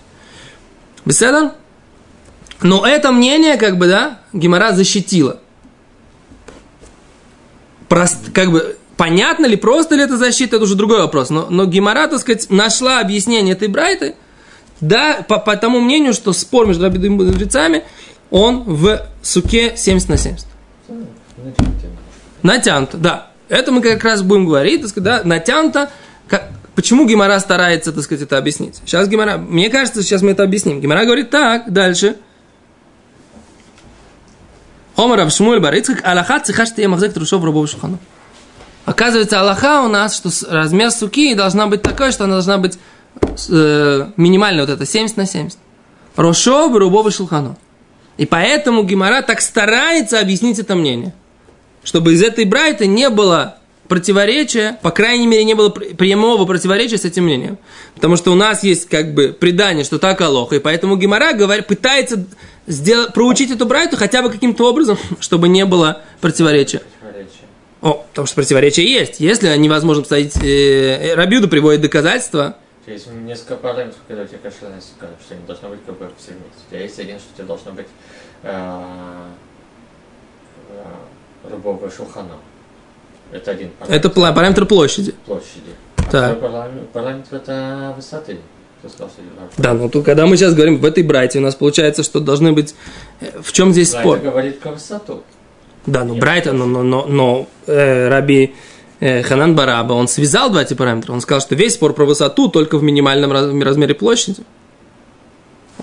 Беседа? 1.04 1.54
Но 2.62 2.86
это 2.86 3.10
мнение, 3.12 3.56
как 3.56 3.78
бы, 3.78 3.86
да, 3.86 4.18
Гемора 4.32 4.72
защитила. 4.72 5.40
Прост, 7.88 8.32
как 8.32 8.50
бы, 8.50 8.76
понятно 8.96 9.46
ли, 9.46 9.56
просто 9.56 9.94
ли 9.94 10.02
это 10.02 10.16
защита, 10.16 10.56
это 10.56 10.64
уже 10.64 10.74
другой 10.74 10.98
вопрос. 10.98 11.30
Но, 11.30 11.46
но 11.48 11.64
Гемора, 11.64 12.06
так 12.06 12.20
сказать, 12.20 12.50
нашла 12.50 13.00
объяснение 13.00 13.54
этой 13.54 13.68
Брайты, 13.68 14.14
да, 14.80 15.24
по, 15.26 15.38
по 15.38 15.56
тому 15.56 15.80
мнению, 15.80 16.12
что 16.12 16.32
спор 16.32 16.66
между 16.66 16.84
рабидами 16.84 17.14
и 17.14 17.16
мудрецами, 17.16 17.84
он 18.30 18.62
в 18.62 19.06
суке 19.22 19.74
70 19.76 20.08
на 20.08 20.16
70. 20.16 20.46
Натянуто, 22.42 22.96
да. 22.96 23.30
Это 23.48 23.72
мы 23.72 23.80
как 23.80 24.04
раз 24.04 24.22
будем 24.22 24.46
говорить, 24.46 24.82
так 24.82 24.90
сказать, 24.90 25.22
да, 25.22 25.28
натянуто. 25.28 25.90
Как, 26.28 26.50
почему 26.76 27.06
Гемора 27.08 27.40
старается, 27.40 27.92
так 27.92 28.04
сказать, 28.04 28.22
это 28.22 28.38
объяснить? 28.38 28.76
Сейчас 28.84 29.08
Гемора, 29.08 29.38
мне 29.38 29.70
кажется, 29.70 30.02
сейчас 30.02 30.22
мы 30.22 30.30
это 30.30 30.44
объясним. 30.44 30.80
Гемора 30.80 31.04
говорит 31.04 31.30
так, 31.30 31.72
дальше– 31.72 32.16
Омар 35.00 35.30
Шмуль 35.30 35.60
Барицкак, 35.60 36.04
Аллаха 36.04 36.40
цихаш 36.40 36.70
ты 36.70 36.86
махзек 36.86 37.14
трушов 37.14 37.42
рабов 37.42 37.70
шухану. 37.70 37.98
Оказывается, 38.84 39.40
Аллаха 39.40 39.82
у 39.82 39.88
нас, 39.88 40.14
что 40.14 40.28
размер 40.50 40.90
суки 40.90 41.34
должна 41.34 41.66
быть 41.68 41.80
такой, 41.80 42.12
что 42.12 42.24
она 42.24 42.34
должна 42.34 42.58
быть 42.58 42.78
э, 43.48 44.06
минимальная, 44.16 44.66
вот 44.66 44.70
это 44.70 44.84
70 44.84 45.16
на 45.16 45.26
70. 45.26 45.58
Рошо 46.16 46.68
рубовый 46.78 47.12
шулхану. 47.12 47.56
И 48.18 48.26
поэтому 48.26 48.82
Гимара 48.82 49.22
так 49.22 49.40
старается 49.40 50.20
объяснить 50.20 50.58
это 50.58 50.74
мнение. 50.74 51.14
Чтобы 51.82 52.12
из 52.12 52.22
этой 52.22 52.44
брайта 52.44 52.84
не 52.84 53.08
было 53.08 53.56
противоречия, 53.88 54.78
по 54.82 54.90
крайней 54.90 55.26
мере, 55.26 55.44
не 55.44 55.54
было 55.54 55.70
прямого 55.70 56.44
противоречия 56.44 56.98
с 56.98 57.04
этим 57.04 57.24
мнением. 57.24 57.58
Потому 57.94 58.16
что 58.16 58.32
у 58.32 58.34
нас 58.34 58.62
есть 58.62 58.88
как 58.88 59.14
бы 59.14 59.36
предание, 59.38 59.84
что 59.84 59.98
так 59.98 60.20
Алоха, 60.20 60.56
и 60.56 60.58
поэтому 60.58 60.96
Гимара 60.96 61.32
говорит, 61.32 61.66
пытается 61.66 62.24
сделать, 62.70 63.12
проучить 63.12 63.50
эту 63.50 63.66
брайту 63.66 63.96
хотя 63.96 64.22
бы 64.22 64.30
каким-то 64.30 64.68
образом, 64.68 64.98
чтобы 65.20 65.48
не 65.48 65.64
было 65.64 66.02
противоречия. 66.20 66.82
О, 67.82 68.04
потому 68.10 68.26
что 68.26 68.36
противоречие 68.36 68.90
есть. 68.90 69.20
Если 69.20 69.56
невозможно 69.56 70.02
посадить... 70.02 70.36
Э, 70.42 71.14
Рабиуду 71.14 71.48
приводит 71.48 71.80
доказательства. 71.80 72.56
То 72.84 72.92
есть 72.92 73.06
несколько 73.10 73.56
параметров, 73.56 74.00
когда 74.06 74.22
у 74.24 74.26
тебя 74.26 74.38
кошерная 74.38 74.80
сука, 74.80 75.08
что 75.24 75.34
не 75.34 75.46
должно 75.46 75.70
быть 75.70 75.80
как 75.86 75.98
бы 75.98 76.10
все 76.18 76.32
вместе. 76.32 76.58
У 76.66 76.70
тебя 76.70 76.82
есть 76.82 76.98
один, 76.98 77.18
что 77.18 77.28
у 77.32 77.36
тебя 77.36 77.46
должно 77.46 77.72
быть 77.72 77.86
э, 78.42 79.28
э, 80.68 81.50
рубовое 81.50 81.90
шулхано. 81.90 82.36
Это 83.32 83.52
один 83.52 83.70
параметр. 83.70 84.08
Это 84.08 84.32
параметр 84.34 84.66
площади. 84.66 85.14
Площади. 85.24 85.72
Так. 86.10 86.32
А 86.32 86.34
параметр, 86.34 86.86
параметр 86.92 87.36
это 87.36 87.94
высоты. 87.96 88.40
Да, 89.58 89.74
ну 89.74 89.88
то 89.88 90.02
когда 90.02 90.26
мы 90.26 90.36
сейчас 90.36 90.54
говорим 90.54 90.78
в 90.78 90.84
этой 90.84 91.02
брайте, 91.02 91.38
у 91.38 91.42
нас 91.42 91.54
получается, 91.54 92.02
что 92.02 92.20
должны 92.20 92.52
быть... 92.52 92.74
э, 93.20 93.40
В 93.42 93.52
чем 93.52 93.72
здесь 93.72 93.90
Брайта 93.90 94.08
спор? 94.08 94.18
говорит 94.18 94.64
высоту. 94.64 95.22
Да, 95.86 96.04
ну 96.04 96.14
Брайта, 96.16 96.52
но, 96.52 96.66
но, 96.66 96.82
но, 96.82 97.06
но 97.06 97.48
э, 97.66 98.08
Раби 98.08 98.54
э, 99.00 99.22
Ханан 99.22 99.54
Бараба, 99.54 99.94
он 99.94 100.08
связал 100.08 100.50
два 100.50 100.62
эти 100.62 100.74
параметра. 100.74 101.12
Он 101.12 101.20
сказал, 101.20 101.40
что 101.40 101.54
весь 101.54 101.74
спор 101.74 101.94
про 101.94 102.04
высоту 102.04 102.48
только 102.48 102.78
в 102.78 102.82
минимальном 102.82 103.32
раз, 103.32 103.46
размере 103.62 103.94
площади. 103.94 104.42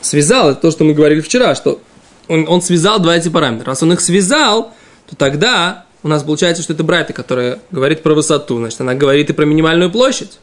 Связал, 0.02 0.52
это 0.52 0.62
то, 0.62 0.72
что 0.72 0.84
мы 0.84 0.94
говорили 0.94 1.22
вчера, 1.22 1.56
что 1.56 1.82
он, 2.28 2.48
он 2.48 2.62
связал 2.62 3.00
два 3.00 3.16
эти 3.18 3.30
параметра. 3.30 3.68
Раз 3.68 3.82
он 3.84 3.94
их 3.94 4.02
связал, 4.02 4.74
то 5.10 5.16
тогда 5.16 5.86
у 6.04 6.08
нас 6.08 6.24
получается, 6.24 6.62
что 6.62 6.74
это 6.74 6.84
Брайта, 6.84 7.14
которая 7.14 7.60
говорит 7.72 8.04
про 8.04 8.14
высоту. 8.14 8.58
Значит, 8.58 8.82
она 8.82 8.94
говорит 8.94 9.30
и 9.30 9.34
про 9.34 9.46
минимальную 9.46 9.92
площадь. 9.92 10.40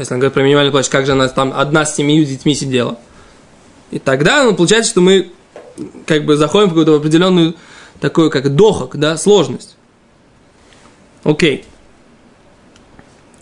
Если 0.00 0.14
она 0.14 0.20
говорит 0.20 0.32
про 0.32 0.42
минимальную 0.42 0.72
площадь, 0.72 0.90
как 0.90 1.04
же 1.04 1.12
она 1.12 1.28
там 1.28 1.52
одна 1.54 1.84
с 1.84 1.94
семью 1.94 2.24
детьми 2.24 2.54
сидела? 2.54 2.98
И 3.90 3.98
тогда 3.98 4.44
ну, 4.44 4.54
получается, 4.54 4.90
что 4.90 5.02
мы 5.02 5.30
как 6.06 6.24
бы 6.24 6.38
заходим 6.38 6.68
в 6.68 6.70
какую-то 6.70 6.96
определенную 6.96 7.54
такую, 8.00 8.30
как 8.30 8.54
дохок, 8.54 8.96
да, 8.96 9.18
сложность. 9.18 9.76
Окей. 11.22 11.66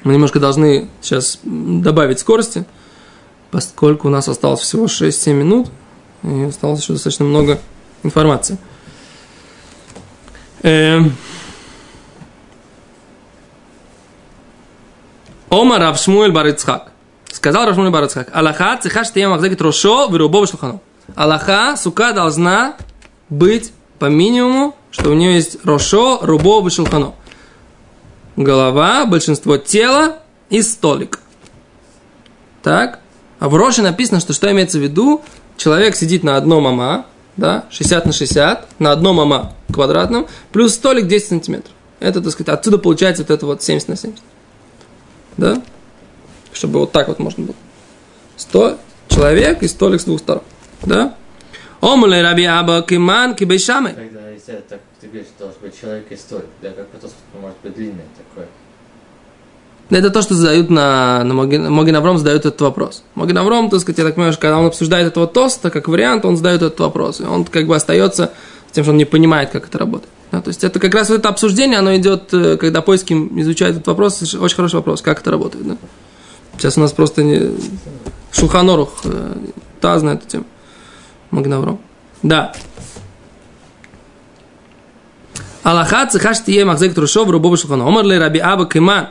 Мы 0.03 0.14
немножко 0.14 0.40
должны 0.40 0.88
сейчас 1.01 1.38
добавить 1.44 2.18
скорости, 2.18 2.64
поскольку 3.53 4.09
у 4.09 4.11
нас 4.11 4.27
осталось 4.27 4.59
всего 4.59 4.87
6-7 4.87 5.33
минут, 5.35 5.68
и 6.25 6.42
осталось 6.42 6.81
еще 6.81 6.94
достаточно 6.94 7.25
много 7.25 7.61
информации. 8.03 8.59
Эм. 10.64 11.12
Ома 15.51 15.79
Рав 15.79 15.99
Шмуэль 15.99 16.33
Барыцхак. 16.33 16.93
Сказал 17.33 17.65
Рав 17.65 17.75
Шмуэль 17.75 17.91
Барыцхак. 17.91 18.29
Аллаха 18.35 18.79
цеха 18.83 19.05
штеем 19.05 19.33
ахзекет 19.33 19.63
рошо 19.63 20.09
вырубова 20.09 20.47
шлухану. 20.47 20.83
Аллаха, 21.15 21.77
сука, 21.77 22.13
должна 22.13 22.77
быть 23.31 23.73
по 23.99 24.07
минимуму, 24.07 24.77
что 24.91 25.11
у 25.11 25.15
нее 25.15 25.35
есть 25.35 25.65
рошо, 25.65 26.19
рубова 26.23 26.71
шелхано. 26.71 27.15
Голова, 28.37 29.07
большинство 29.07 29.57
тела 29.57 30.19
и 30.51 30.63
столик. 30.63 31.21
Так. 32.63 33.01
А 33.41 33.49
в 33.49 33.55
Роше 33.55 33.83
написано, 33.83 34.21
что 34.21 34.33
что 34.33 34.51
имеется 34.51 34.79
в 34.79 34.83
виду? 34.83 35.23
Человек 35.57 35.97
сидит 35.97 36.25
на 36.25 36.37
одном 36.37 36.67
ама, 36.67 37.07
да, 37.37 37.65
60 37.71 38.07
на 38.07 38.13
60, 38.13 38.67
на 38.81 38.93
одном 38.93 39.21
ама 39.21 39.55
квадратном, 39.73 40.27
плюс 40.53 40.75
столик 40.75 41.07
10 41.07 41.29
сантиметров. 41.29 41.73
Это, 42.01 42.21
так 42.21 42.33
сказать, 42.33 42.49
отсюда 42.49 42.79
получается 42.79 43.23
вот 43.23 43.31
это 43.31 43.47
вот 43.47 43.63
70 43.63 43.89
на 43.89 43.97
70 43.97 44.19
да? 45.38 45.62
Чтобы 46.53 46.81
вот 46.81 46.92
так 46.92 47.09
вот 47.09 47.18
можно 47.18 47.46
было. 47.46 47.57
Сто 48.37 48.79
человек 49.09 49.62
и 49.62 49.68
столик 49.68 50.01
с 50.01 50.05
двух 50.05 50.20
сторон, 50.20 50.44
да? 50.83 51.14
Омуле 51.81 52.22
раби 52.22 52.44
аба 52.44 52.83
киман 52.83 53.35
есть 53.38 53.68
есть 53.68 54.48
это, 54.48 54.77
как 54.77 54.81
ты 55.01 55.07
говоришь, 55.07 55.29
должен 55.38 55.57
быть 55.61 55.81
человек 55.81 56.07
историк, 56.11 56.46
да, 56.62 56.70
как 56.70 56.88
потом 56.88 57.11
может 57.40 57.57
быть 57.62 57.74
длинный 57.74 58.05
такой. 58.16 58.48
Это 59.90 60.11
то, 60.11 60.20
что 60.20 60.35
задают 60.35 60.68
на, 60.68 61.24
на 61.24 61.33
Моген, 61.33 61.72
Моген 61.72 61.96
Авром 61.96 62.18
задают 62.18 62.44
этот 62.44 62.61
вопрос. 62.61 63.05
Моген 63.14 63.38
Авром, 63.38 63.70
так 63.70 63.81
сказать, 63.81 63.98
я 63.98 64.05
так 64.05 64.16
понимаю, 64.16 64.35
когда 64.38 64.59
он 64.59 64.66
обсуждает 64.66 65.07
этого 65.07 65.27
тоста, 65.27 65.70
как 65.70 65.88
вариант, 65.88 66.24
он 66.24 66.37
задает 66.37 66.62
этот 66.62 66.81
вопрос. 66.81 67.20
И 67.20 67.24
он 67.24 67.44
как 67.44 67.66
бы 67.66 67.74
остается 67.74 68.33
с 68.70 68.72
тем, 68.72 68.85
что 68.85 68.90
он 68.90 68.98
не 68.98 69.07
понимает, 69.07 69.51
как 69.51 69.66
это 69.66 69.79
работает. 69.79 70.12
Да, 70.31 70.43
то 70.43 70.49
есть 70.49 70.62
это 70.62 70.79
как 70.79 70.95
раз 70.95 71.09
вот 71.09 71.21
это 71.21 71.29
обсуждение, 71.29 71.79
оно 71.79 71.97
идет, 71.97 72.35
э, 72.35 72.57
когда 72.57 72.83
поиски 72.83 73.12
изучают 73.12 73.77
этот 73.77 73.87
вопрос, 73.87 74.23
очень 74.35 74.57
хороший 74.57 74.77
вопрос, 74.77 75.01
как 75.01 75.21
это 75.21 75.31
работает. 75.31 75.67
Да? 75.67 75.77
Сейчас 76.59 76.77
у 76.77 76.81
нас 76.81 76.93
просто 76.93 77.23
не... 77.23 77.53
Шулханорух, 78.31 78.91
э, 79.05 79.37
та 79.81 79.99
знает 79.99 80.21
эту 80.21 80.29
тему. 80.29 80.45
Моген 81.31 81.53
Авром. 81.55 81.81
Да. 82.23 82.53
Аллаха 85.62 86.07
цехаш 86.07 86.45
тие 86.45 86.64
махзек 86.64 86.95
трушов 86.95 87.29
рубова 87.31 87.57
шулхана. 87.57 87.87
Омар 87.87 88.05
ли 88.05 88.19
раби 88.19 88.38
аба 88.38 88.67
киман. 88.67 89.09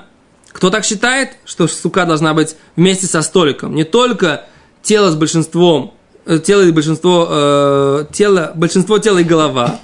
Кто 0.51 0.69
так 0.69 0.85
считает, 0.85 1.29
что 1.45 1.67
сука 1.67 2.05
должна 2.05 2.33
быть 2.33 2.55
вместе 2.75 3.05
со 3.05 3.21
столиком? 3.21 3.75
Не 3.75 3.83
только 3.83 4.45
тело 4.81 5.11
с 5.11 5.15
большинством, 5.15 5.93
э, 6.25 6.39
тело 6.39 6.63
и 6.63 6.71
большинство, 6.71 7.27
э, 7.29 8.05
тело, 8.11 8.51
большинство 8.55 8.97
тела 8.97 9.19
и 9.19 9.23
голова. 9.23 9.79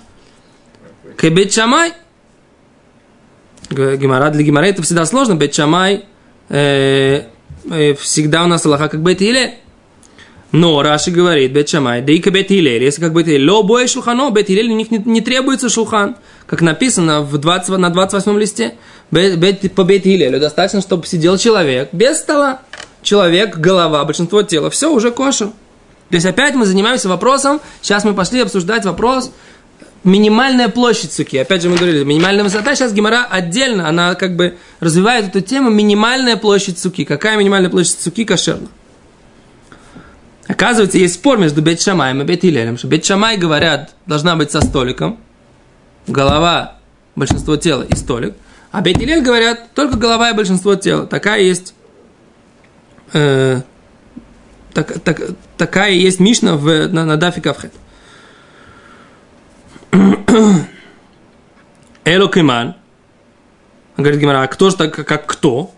Кебет 1.17 1.53
шамай. 1.53 1.93
Гимара, 3.69 4.29
для 4.29 4.43
гимара 4.43 4.65
это 4.65 4.81
всегда 4.81 5.05
сложно. 5.05 5.35
Бет 5.35 5.57
э, 5.57 7.23
э, 7.69 7.93
всегда 7.95 8.43
у 8.43 8.47
нас 8.47 8.65
Аллаха 8.65 8.89
как 8.89 9.01
бет 9.01 9.21
илель. 9.21 9.55
Но 10.53 10.83
Раши 10.83 11.09
говорит, 11.09 11.51
Бет 11.51 11.71
да 11.71 12.13
и 12.13 12.19
Бет 12.19 12.51
если 12.51 13.01
как 13.01 13.11
Бет 13.11 13.27
Илель, 13.27 13.49
ло 13.49 13.63
бое 13.63 13.87
шулхано, 13.87 14.27
у 14.27 14.31
них 14.31 14.91
не, 14.91 14.99
не 15.03 15.21
требуется 15.21 15.67
шулхан, 15.67 16.15
как 16.45 16.61
написано 16.61 17.21
в 17.21 17.35
20, 17.39 17.69
на 17.79 17.89
28 17.89 18.37
листе, 18.37 18.75
бет, 19.09 19.39
бет, 19.39 19.73
по 19.73 19.83
Бет 19.83 20.03
достаточно, 20.39 20.81
чтобы 20.81 21.07
сидел 21.07 21.39
человек 21.39 21.89
без 21.91 22.19
стола, 22.19 22.61
человек, 23.01 23.57
голова, 23.57 24.05
большинство 24.05 24.43
тела, 24.43 24.69
все, 24.69 24.93
уже 24.93 25.09
кошер. 25.09 25.47
То 25.47 26.17
есть 26.17 26.27
опять 26.27 26.53
мы 26.53 26.67
занимаемся 26.67 27.09
вопросом, 27.09 27.59
сейчас 27.81 28.03
мы 28.03 28.13
пошли 28.13 28.41
обсуждать 28.41 28.85
вопрос, 28.85 29.31
минимальная 30.03 30.69
площадь 30.69 31.13
суки. 31.13 31.37
Опять 31.37 31.61
же 31.61 31.69
мы 31.69 31.77
говорили, 31.77 32.03
минимальная 32.03 32.43
высота. 32.43 32.75
Сейчас 32.75 32.93
Гимара 32.93 33.25
отдельно, 33.29 33.87
она 33.87 34.15
как 34.15 34.35
бы 34.35 34.57
развивает 34.79 35.27
эту 35.27 35.41
тему. 35.41 35.69
Минимальная 35.69 36.37
площадь 36.37 36.79
суки. 36.79 37.05
Какая 37.05 37.37
минимальная 37.37 37.69
площадь 37.69 37.99
суки 37.99 38.25
кошерна? 38.25 38.67
Оказывается, 40.47 40.97
есть 40.97 41.15
спор 41.15 41.37
между 41.37 41.61
Бет 41.61 41.81
Шамаем 41.81 42.21
и 42.21 42.25
Бет 42.25 42.43
Илелем, 42.43 42.77
что 42.77 42.87
Бет 42.87 43.05
Шамай 43.05 43.37
говорят, 43.37 43.95
должна 44.05 44.35
быть 44.35 44.51
со 44.51 44.61
столиком, 44.61 45.17
голова, 46.05 46.79
большинство 47.15 47.55
тела 47.55 47.83
и 47.83 47.95
столик, 47.95 48.35
а 48.71 48.81
Бет 48.81 49.01
Илель 49.01 49.21
говорят, 49.21 49.73
только 49.73 49.97
голова 49.97 50.31
и 50.31 50.33
большинство 50.33 50.75
тела. 50.75 51.07
Такая 51.07 51.41
есть 51.41 51.73
э, 53.13 53.61
так, 54.73 54.99
так, 54.99 55.21
такая 55.57 55.91
есть 55.91 56.19
Мишна 56.19 56.57
в, 56.57 56.87
на, 56.89 57.05
на 57.05 57.15
Дафи 57.15 57.39
Кавхет. 57.39 57.71
Элокиман. 62.05 62.75
Говорит 63.97 64.19
Гимара, 64.19 64.41
а 64.41 64.47
кто 64.47 64.69
же 64.69 64.75
так, 64.75 64.93
как 64.93 65.25
кто? 65.25 65.71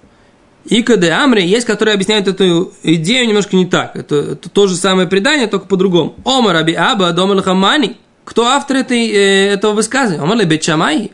И 0.65 0.81
КД 0.81 1.03
Амри 1.11 1.45
есть, 1.45 1.67
которые 1.67 1.93
объясняют 1.93 2.27
эту 2.27 2.73
идею 2.81 3.27
немножко 3.27 3.55
не 3.55 3.65
так. 3.65 3.95
Это, 3.95 4.15
это 4.15 4.49
то 4.49 4.67
же 4.67 4.75
самое 4.75 5.07
предание, 5.07 5.47
только 5.47 5.67
по-другому. 5.67 6.15
Омар 6.25 6.55
Аби 6.55 6.73
Аба 6.73 7.11
Домал 7.11 7.43
Хамани. 7.43 7.97
Кто 8.23 8.45
автор 8.47 8.77
этой, 8.77 9.07
э, 9.07 9.53
этого 9.53 9.73
высказывания? 9.73 10.23
Омар 10.23 10.43
Бет 10.45 10.63
Шамай. 10.63 11.11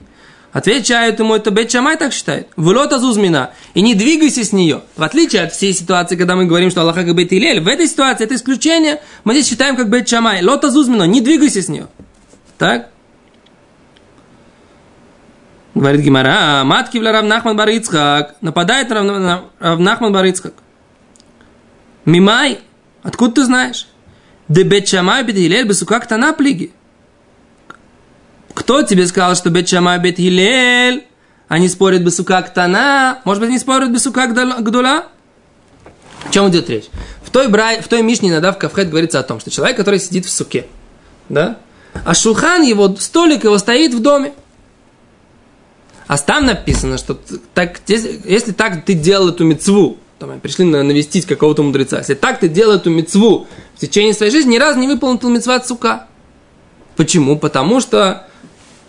Отвечают 0.53 1.19
ему, 1.19 1.35
это 1.35 1.49
Бет 1.51 1.71
так 1.71 2.13
считает. 2.13 2.47
Влота 2.55 2.99
зузмина. 2.99 3.51
И 3.73 3.81
не 3.81 3.95
двигайся 3.95 4.45
с 4.45 4.53
нее. 4.53 4.81
В 4.95 5.03
отличие 5.03 5.41
от 5.41 5.53
всей 5.53 5.73
ситуации, 5.73 6.15
когда 6.15 6.35
мы 6.35 6.45
говорим, 6.45 6.69
что 6.69 6.81
Аллаха 6.81 7.03
как 7.03 7.15
Бет 7.15 7.31
в 7.31 7.67
этой 7.67 7.87
ситуации 7.87 8.25
это 8.25 8.35
исключение. 8.35 9.01
Мы 9.23 9.33
здесь 9.33 9.49
считаем 9.49 9.75
как 9.75 9.89
Бет 9.89 10.07
Шамай. 10.07 10.43
Лота. 10.43 10.69
Не 10.69 11.19
двигайся 11.19 11.61
с 11.61 11.67
нее. 11.67 11.87
Так? 12.61 12.91
Говорит 15.73 16.01
Гимара, 16.01 16.63
матки 16.63 16.99
в 16.99 17.01
Рав 17.01 17.25
Нахман 17.25 17.57
Барицхак, 17.57 18.35
нападает 18.39 18.87
на 18.91 19.45
Рав 19.59 19.79
Нахман 19.79 20.13
Барицхак. 20.13 20.53
Мимай, 22.05 22.59
откуда 23.01 23.33
ты 23.33 23.45
знаешь? 23.45 23.87
Да 24.47 24.61
Бет 24.61 24.87
Шамай 24.87 25.23
Бет 25.23 25.37
Хилель 25.37 25.67
Бесукак 25.67 26.05
Тана 26.05 26.33
плиги. 26.33 26.71
Кто 28.53 28.83
тебе 28.83 29.07
сказал, 29.07 29.35
что 29.35 29.49
Бет 29.49 29.67
Шамай 29.67 29.97
Бет 29.97 30.17
Хилель, 30.17 31.07
они 31.47 31.67
спорят 31.67 32.03
Бесукак 32.03 32.53
Тана? 32.53 33.21
Может 33.23 33.41
быть, 33.41 33.49
они 33.49 33.57
спорят 33.57 33.89
Бесукак 33.89 34.33
Гдула? 34.63 35.07
О 36.27 36.29
чем 36.29 36.47
идет 36.49 36.69
речь? 36.69 36.89
В 37.23 37.31
той, 37.31 37.47
брай, 37.47 37.81
в 37.81 37.87
той 37.87 38.03
Мишне 38.03 38.31
Надав 38.31 38.59
Кавхет 38.59 38.91
говорится 38.91 39.17
о 39.17 39.23
том, 39.23 39.39
что 39.39 39.49
человек, 39.49 39.77
который 39.77 39.99
сидит 39.99 40.27
в 40.27 40.29
суке, 40.29 40.67
да? 41.27 41.57
А 41.93 42.13
Шулхан, 42.13 42.63
его 42.63 42.95
столик 42.95 43.43
его 43.43 43.57
стоит 43.57 43.93
в 43.93 44.01
доме. 44.01 44.33
А 46.07 46.17
там 46.17 46.45
написано, 46.45 46.97
что 46.97 47.17
так, 47.53 47.81
если 47.87 48.51
так 48.51 48.83
ты 48.85 48.93
делал 48.93 49.29
эту 49.29 49.45
мецву, 49.45 49.97
там, 50.19 50.39
пришли 50.39 50.65
навестить 50.65 51.25
какого-то 51.25 51.63
мудреца, 51.63 51.99
если 51.99 52.15
так 52.15 52.39
ты 52.39 52.49
делал 52.49 52.75
эту 52.75 52.89
мецву 52.89 53.47
в 53.75 53.79
течение 53.79 54.13
своей 54.13 54.31
жизни, 54.31 54.53
ни 54.53 54.57
разу 54.57 54.79
не 54.79 54.87
выполнил 54.87 55.17
эту 55.17 55.29
мецву 55.29 55.53
от 55.53 55.67
сука. 55.67 56.07
Почему? 56.95 57.37
Потому 57.37 57.79
что 57.79 58.27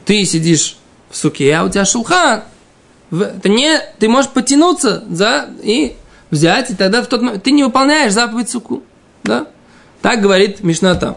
ты 0.05 0.25
сидишь 0.25 0.77
в 1.11 1.17
суке, 1.17 1.55
а 1.55 1.65
у 1.65 1.69
тебя 1.69 1.85
шулхан. 1.85 2.43
Это 3.13 3.49
не, 3.49 3.81
ты 3.99 4.09
можешь 4.09 4.31
потянуться 4.31 5.05
за, 5.09 5.49
и 5.63 5.97
взять, 6.31 6.71
и 6.71 6.75
тогда 6.75 7.03
в 7.03 7.07
тот 7.07 7.23
момент 7.23 7.43
ты 7.43 7.53
не 7.53 7.63
выполняешь 7.63 8.13
заповедь 8.13 8.51
суку. 8.51 8.83
Да? 9.23 9.47
Так 10.01 10.21
говорит 10.21 10.65
Мишна 10.65 10.95
там. 10.97 11.17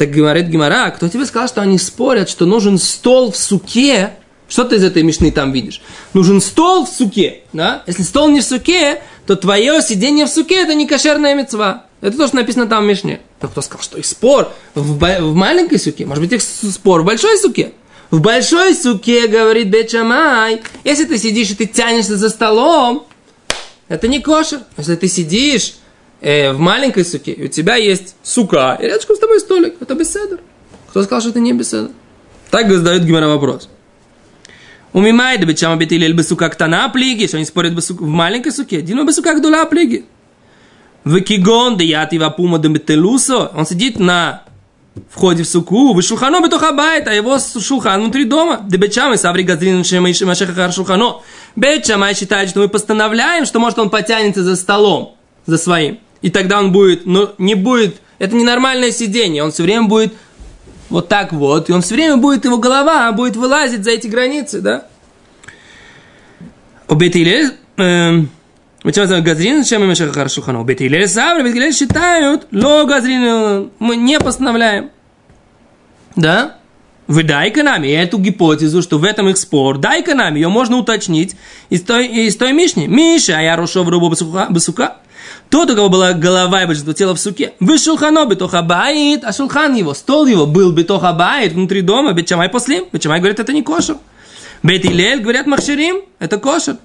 Так 0.00 0.12
говорит 0.12 0.46
Гимара, 0.46 0.86
«А 0.86 0.90
кто 0.92 1.10
тебе 1.10 1.26
сказал, 1.26 1.46
что 1.46 1.60
они 1.60 1.76
спорят, 1.76 2.30
что 2.30 2.46
нужен 2.46 2.78
стол 2.78 3.32
в 3.32 3.36
суке, 3.36 4.12
что 4.48 4.64
ты 4.64 4.76
из 4.76 4.82
этой 4.82 5.02
мешны 5.02 5.30
там 5.30 5.52
видишь? 5.52 5.82
Нужен 6.14 6.40
стол 6.40 6.86
в 6.86 6.88
суке. 6.88 7.40
Да? 7.52 7.82
Если 7.86 8.04
стол 8.04 8.30
не 8.30 8.40
в 8.40 8.44
суке, 8.44 9.02
то 9.26 9.36
твое 9.36 9.82
сидение 9.82 10.24
в 10.24 10.30
суке 10.30 10.62
это 10.62 10.72
не 10.72 10.86
кошерная 10.86 11.34
мецва. 11.34 11.84
Это 12.00 12.16
то, 12.16 12.26
что 12.28 12.36
написано 12.36 12.64
там 12.64 12.84
в 12.84 12.86
Мишне. 12.86 13.20
Но 13.42 13.48
кто 13.48 13.60
сказал, 13.60 13.82
что 13.82 13.98
их 13.98 14.06
спор 14.06 14.50
в, 14.74 14.96
в 14.96 15.34
маленькой 15.34 15.78
суке? 15.78 16.06
Может 16.06 16.24
быть, 16.24 16.32
их 16.32 16.40
спор 16.40 17.02
в 17.02 17.04
большой 17.04 17.36
суке? 17.36 17.72
В 18.10 18.22
большой 18.22 18.74
суке, 18.74 19.26
говорит 19.26 19.68
Бечамай, 19.68 20.62
если 20.82 21.04
ты 21.04 21.18
сидишь 21.18 21.50
и 21.50 21.54
ты 21.56 21.66
тянешься 21.66 22.16
за 22.16 22.30
столом, 22.30 23.06
это 23.88 24.08
не 24.08 24.20
кошер. 24.22 24.60
Если 24.78 24.96
ты 24.96 25.08
сидишь 25.08 25.74
э, 26.20 26.52
в 26.52 26.58
маленькой 26.58 27.04
суке, 27.04 27.32
и 27.32 27.44
у 27.44 27.48
тебя 27.48 27.76
есть 27.76 28.16
сука, 28.22 28.78
и 28.80 28.86
рядышком 28.86 29.16
с 29.16 29.18
тобой 29.18 29.40
столик, 29.40 29.74
это 29.80 29.94
беседер. 29.94 30.40
Кто 30.90 31.02
сказал, 31.02 31.20
что 31.20 31.30
это 31.30 31.40
не 31.40 31.52
беседер? 31.52 31.90
Так 32.50 32.70
задает 32.70 33.04
Гимара 33.04 33.28
вопрос. 33.28 33.68
У 34.92 35.00
Мимайда 35.00 35.46
Бечама 35.46 35.76
Бетилель 35.76 36.12
Бесука 36.14 36.48
Ктана 36.48 36.88
плиги, 36.88 37.26
что 37.26 37.36
они 37.36 37.46
спорят 37.46 37.74
в 37.74 38.02
маленькой 38.02 38.50
суке. 38.50 38.82
Дину 38.82 39.06
Бесука 39.06 39.34
Гдула 39.34 39.64
плиги. 39.66 40.04
В 41.04 41.20
Кигон, 41.20 41.76
да 41.76 41.84
я 41.84 42.04
тива 42.06 42.28
пума 42.30 42.58
да 42.58 42.68
Бетелусо, 42.68 43.52
он 43.54 43.66
сидит 43.66 44.00
на 44.00 44.42
входе 45.08 45.44
в 45.44 45.48
суку, 45.48 46.00
шухано 46.02 46.40
бетохабайт, 46.40 47.06
а 47.06 47.12
его 47.12 47.38
шухан 47.38 48.00
внутри 48.00 48.24
дома. 48.24 48.60
Да 48.68 48.76
бечамай 48.76 49.16
саври 49.16 49.42
газрин 49.42 49.84
машеха 50.26 50.52
хар 50.52 50.72
шухано. 50.72 51.22
Бечамай 51.56 52.14
считает, 52.14 52.50
что 52.50 52.60
мы 52.60 52.68
постановляем, 52.68 53.46
что 53.46 53.60
может 53.60 53.78
он 53.78 53.90
потянется 53.90 54.42
за 54.42 54.56
столом, 54.56 55.16
за 55.46 55.56
своим. 55.56 56.00
И 56.22 56.30
тогда 56.30 56.58
он 56.58 56.72
будет, 56.72 57.06
но 57.06 57.32
не 57.38 57.54
будет, 57.54 57.96
это 58.18 58.36
ненормальное 58.36 58.90
сидение, 58.90 59.42
он 59.42 59.52
все 59.52 59.62
время 59.62 59.84
будет 59.84 60.12
вот 60.90 61.08
так 61.08 61.32
вот, 61.32 61.70
и 61.70 61.72
он 61.72 61.82
все 61.82 61.94
время 61.94 62.16
будет, 62.16 62.44
его 62.44 62.58
голова 62.58 63.10
будет 63.12 63.36
вылазить 63.36 63.84
за 63.84 63.92
эти 63.92 64.06
границы, 64.06 64.60
да? 64.60 64.86
У 66.88 66.94
Бетилель, 66.94 67.56
Почему 68.82 69.22
Газрин, 69.22 69.62
чем 69.62 69.86
мы 69.86 69.94
хорошо 69.94 70.36
Шухану? 70.36 70.64
Бетилель 70.64 71.06
Савра, 71.06 71.42
Бетилель 71.42 71.74
считают, 71.74 72.46
ло 72.50 72.84
Газрин, 72.84 73.70
мы 73.78 73.96
не 73.96 74.18
постановляем. 74.18 74.90
Да? 76.16 76.56
Вы 77.06 77.24
дай-ка 77.24 77.62
нам 77.62 77.82
эту 77.82 78.18
гипотезу, 78.18 78.80
что 78.82 78.98
в 78.98 79.04
этом 79.04 79.28
их 79.28 79.36
спор, 79.36 79.78
дай-ка 79.78 80.14
нам, 80.14 80.34
ее 80.34 80.48
можно 80.48 80.76
уточнить 80.76 81.36
из 81.68 81.82
той, 81.82 82.06
из 82.06 82.36
той 82.36 82.52
Мишни. 82.52 82.86
Миша, 82.86 83.36
а 83.36 83.42
я 83.42 83.56
рушов 83.56 83.88
рубу 83.88 84.08
басука. 84.08 84.96
Тот, 85.48 85.70
у 85.70 85.74
кого 85.74 85.88
была 85.88 86.12
голова 86.12 86.62
и 86.62 86.66
большинство 86.66 86.92
тела 86.92 87.14
в 87.14 87.20
суке. 87.20 87.54
Вы 87.60 87.78
шулхано 87.78 88.24
бетоха 88.26 88.62
баит, 88.62 89.24
а 89.24 89.32
шулхан 89.32 89.74
его, 89.74 89.94
стол 89.94 90.26
его 90.26 90.46
был 90.46 90.72
бетоха 90.72 91.12
баит 91.12 91.52
внутри 91.52 91.82
дома, 91.82 92.12
бечамай 92.12 92.48
послим. 92.48 92.86
Бечамай 92.92 93.18
говорит, 93.18 93.40
это 93.40 93.52
не 93.52 93.62
кошер. 93.62 93.96
Бет 94.62 94.84
Илель, 94.84 95.20
говорят, 95.20 95.46
махширим, 95.46 96.02
это 96.18 96.38
кошер. 96.38 96.76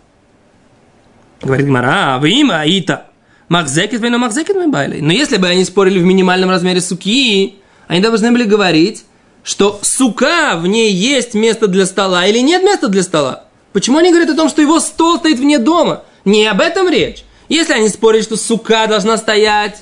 Говорит 1.41 1.67
Гмара, 1.67 2.15
«А 2.15 2.19
вы 2.19 2.31
им 2.31 2.51
аита. 2.51 3.07
Махзекет 3.49 4.01
вейно 4.01 4.17
махзекет 4.17 4.55
байли. 4.71 5.01
Но 5.01 5.11
если 5.11 5.37
бы 5.37 5.47
они 5.47 5.63
спорили 5.65 5.99
в 5.99 6.03
минимальном 6.03 6.49
размере 6.49 6.81
суки, 6.81 7.55
они 7.87 8.01
должны 8.01 8.31
были 8.31 8.45
говорить, 8.45 9.05
что 9.43 9.79
сука, 9.83 10.55
в 10.57 10.65
ней 10.65 10.91
есть 10.91 11.35
место 11.35 11.67
для 11.67 11.85
стола 11.85 12.25
или 12.25 12.39
нет 12.39 12.63
места 12.63 12.87
для 12.87 13.03
стола? 13.03 13.43
Почему 13.73 13.97
они 13.97 14.09
говорят 14.09 14.29
о 14.29 14.35
том, 14.35 14.49
что 14.49 14.61
его 14.61 14.79
стол 14.79 15.17
стоит 15.17 15.37
вне 15.37 15.59
дома? 15.59 16.03
Не 16.23 16.47
об 16.47 16.61
этом 16.61 16.89
речь. 16.89 17.24
Если 17.49 17.73
они 17.73 17.89
спорят, 17.89 18.23
что 18.23 18.37
сука 18.37 18.87
должна 18.87 19.17
стоять 19.17 19.81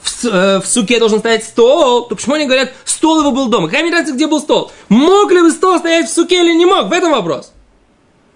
в, 0.00 0.24
э, 0.24 0.60
в 0.60 0.66
суке 0.66 0.98
должен 0.98 1.18
стоять 1.18 1.44
стол, 1.44 2.06
то 2.06 2.14
почему 2.14 2.34
они 2.34 2.46
говорят, 2.46 2.72
стол 2.84 3.20
его 3.20 3.32
был 3.32 3.48
дома? 3.48 3.68
Какая 3.68 3.82
мне 3.82 3.92
разница, 3.92 4.14
где 4.14 4.26
был 4.26 4.40
стол? 4.40 4.72
Мог 4.88 5.30
ли 5.30 5.40
бы 5.40 5.50
стол 5.50 5.78
стоять 5.78 6.08
в 6.08 6.12
суке 6.12 6.36
или 6.36 6.54
не 6.54 6.66
мог? 6.66 6.88
В 6.88 6.92
этом 6.92 7.12
вопрос. 7.12 7.52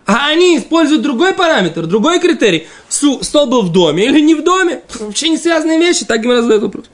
А 0.06 0.28
они 0.28 0.58
используют 0.58 1.02
другой 1.02 1.34
параметр, 1.34 1.86
другой 1.86 2.18
критерий. 2.18 2.66
Су, 2.88 3.22
стол 3.22 3.46
был 3.46 3.62
в 3.62 3.72
доме 3.72 4.06
или 4.06 4.20
не 4.20 4.34
в 4.34 4.42
доме? 4.42 4.82
Вообще 4.98 5.28
не 5.28 5.36
связанные 5.38 5.78
вещи, 5.78 6.04
так 6.04 6.24
им 6.24 6.34
задают 6.34 6.62
вопрос. 6.62 6.86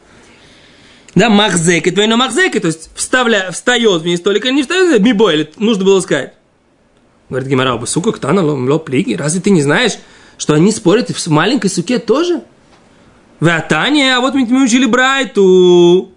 Да, 1.14 1.30
махзеки, 1.30 1.88
двойной 1.88 2.18
махзеки, 2.18 2.60
то 2.60 2.66
есть 2.66 2.90
вставля, 2.94 3.50
встает 3.50 4.02
в 4.02 4.04
ней 4.04 4.18
столик 4.18 4.44
или 4.44 4.52
не 4.52 4.62
встает, 4.62 5.00
мибо, 5.00 5.32
или 5.32 5.50
нужно 5.56 5.84
было 5.84 6.00
сказать. 6.00 6.34
Говорит 7.30 7.48
Гимара, 7.48 7.86
сука, 7.86 8.12
кто 8.12 8.30
на 8.32 8.42
ло 8.44 8.78
плиги? 8.78 9.14
Разве 9.14 9.40
ты 9.40 9.48
не 9.48 9.62
знаешь, 9.62 9.92
что 10.38 10.54
они 10.54 10.72
спорят 10.72 11.10
в 11.10 11.26
маленькой 11.28 11.70
суке 11.70 11.98
тоже? 11.98 12.42
Ватания, 13.40 14.16
а 14.16 14.20
вот 14.20 14.34
мы 14.34 14.64
учили 14.64 14.86
Брайту. 14.86 16.12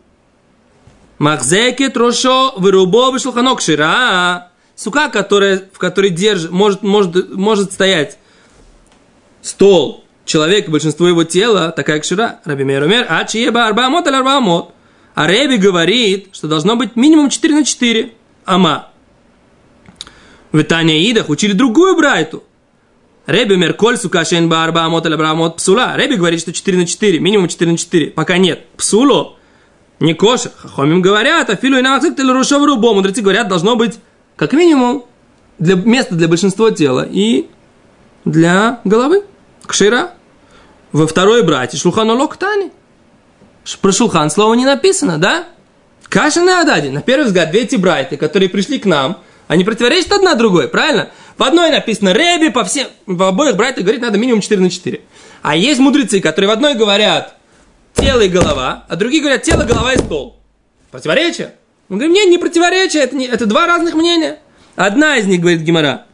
Махзекет 1.18 1.98
рошо 1.98 2.54
вырубо 2.58 3.18
шелханок 3.20 3.62
шира. 3.62 4.52
Сука, 4.76 5.10
которая, 5.10 5.64
в 5.74 5.78
которой 5.78 6.10
держит, 6.10 6.52
может, 6.52 6.82
может, 6.82 7.36
может 7.36 7.74
стоять 7.74 8.18
стол 9.42 10.06
человека, 10.24 10.72
большинство 10.72 11.08
его 11.08 11.26
тела, 11.26 11.72
такая 11.72 12.00
кшира. 12.00 12.40
Раби 12.46 12.64
Мейрумер, 12.64 13.06
а 13.10 13.26
чиеба 13.26 13.68
арбамот 13.68 14.08
аль 14.08 14.16
арбамот. 14.16 14.74
А 15.16 15.28
Реби 15.28 15.58
говорит, 15.58 16.30
что 16.32 16.48
должно 16.48 16.78
быть 16.78 16.96
минимум 16.96 17.30
4 17.30 17.54
на 17.54 17.66
4. 17.66 18.14
Ама. 18.46 18.88
В 20.54 20.64
Таня 20.64 20.98
Идах 21.12 21.28
учили 21.28 21.52
другую 21.52 21.98
брайту. 21.98 22.44
Реби 23.30 23.54
умер 23.54 23.74
коль 23.74 23.96
сука 23.98 24.26
шен 24.26 24.50
барба 24.50 24.86
амот 24.86 25.06
или 25.06 25.16
брамот 25.16 25.58
псула. 25.58 25.96
Реби 25.96 26.16
говорит, 26.16 26.42
что 26.42 26.52
4 26.52 26.78
на 26.80 26.88
4, 26.88 27.20
минимум 27.20 27.48
4 27.48 27.72
на 27.72 27.78
4. 27.78 28.08
Пока 28.08 28.40
нет. 28.40 28.66
Псуло. 28.76 29.36
Не 30.00 30.16
кошер. 30.16 30.52
Хахомим 30.58 31.04
говорят, 31.04 31.48
а 31.52 31.56
филу 31.56 31.78
и 31.78 31.82
намацик 31.82 32.16
тель 32.16 32.32
рушов 32.32 32.66
рубо. 32.66 32.92
Мудрецы 32.96 33.22
говорят, 33.22 33.48
должно 33.48 33.76
быть 33.76 34.00
как 34.36 34.54
минимум 34.54 35.06
для, 35.60 35.76
место 35.76 36.16
для 36.16 36.28
большинства 36.28 36.72
тела 36.72 37.08
и 37.08 37.48
для 38.26 38.80
головы. 38.84 39.24
Кшира. 39.68 40.12
Во 40.92 41.06
второй 41.06 41.44
брате 41.44 41.78
Шулхану 41.78 42.16
Локтани. 42.18 42.72
Про 43.80 43.92
Шулхан 43.92 44.32
слова 44.32 44.56
не 44.56 44.66
написано, 44.66 45.20
да? 45.20 45.46
Каша 46.08 46.42
на 46.42 46.62
Ададе. 46.62 46.90
На 46.90 47.04
первый 47.04 47.26
взгляд, 47.26 47.52
две 47.52 47.62
эти 47.62 47.76
брайты, 47.76 48.18
которые 48.18 48.50
пришли 48.50 48.80
к 48.80 48.86
нам, 48.86 49.20
они 49.50 49.64
противоречат 49.64 50.12
одна 50.12 50.36
другой, 50.36 50.68
правильно? 50.68 51.10
В 51.36 51.44
одной 51.44 51.72
написано 51.72 52.14
Реби, 52.14 52.50
по 52.50 52.64
всем, 52.64 52.86
в 53.08 53.24
обоих 53.24 53.56
брайтах 53.56 53.82
говорит, 53.82 54.00
надо 54.00 54.20
минимум 54.20 54.42
4 54.42 54.62
на 54.62 54.70
4. 54.70 55.02
А 55.42 55.56
есть 55.56 55.80
мудрецы, 55.80 56.22
которые 56.22 56.50
в 56.50 56.52
одной 56.52 56.76
говорят 56.76 57.36
тело 57.96 58.22
и 58.22 58.30
голова, 58.30 58.86
а 58.88 58.96
другие 58.96 59.24
говорят 59.24 59.42
тело, 59.42 59.64
голова 59.64 59.94
и 59.94 59.98
стол. 59.98 60.38
Противоречие? 60.92 61.56
Мы 61.88 61.98
говорим, 61.98 62.14
нет, 62.14 62.30
не 62.30 62.38
противоречие, 62.38 63.02
это, 63.02 63.16
не, 63.16 63.26
это 63.26 63.48
два 63.48 63.66
разных 63.66 63.96
мнения. 63.96 64.38
Одна 64.76 65.18
из 65.18 65.26
них 65.26 65.42
говорит 65.42 65.62
Гимара. 65.62 66.06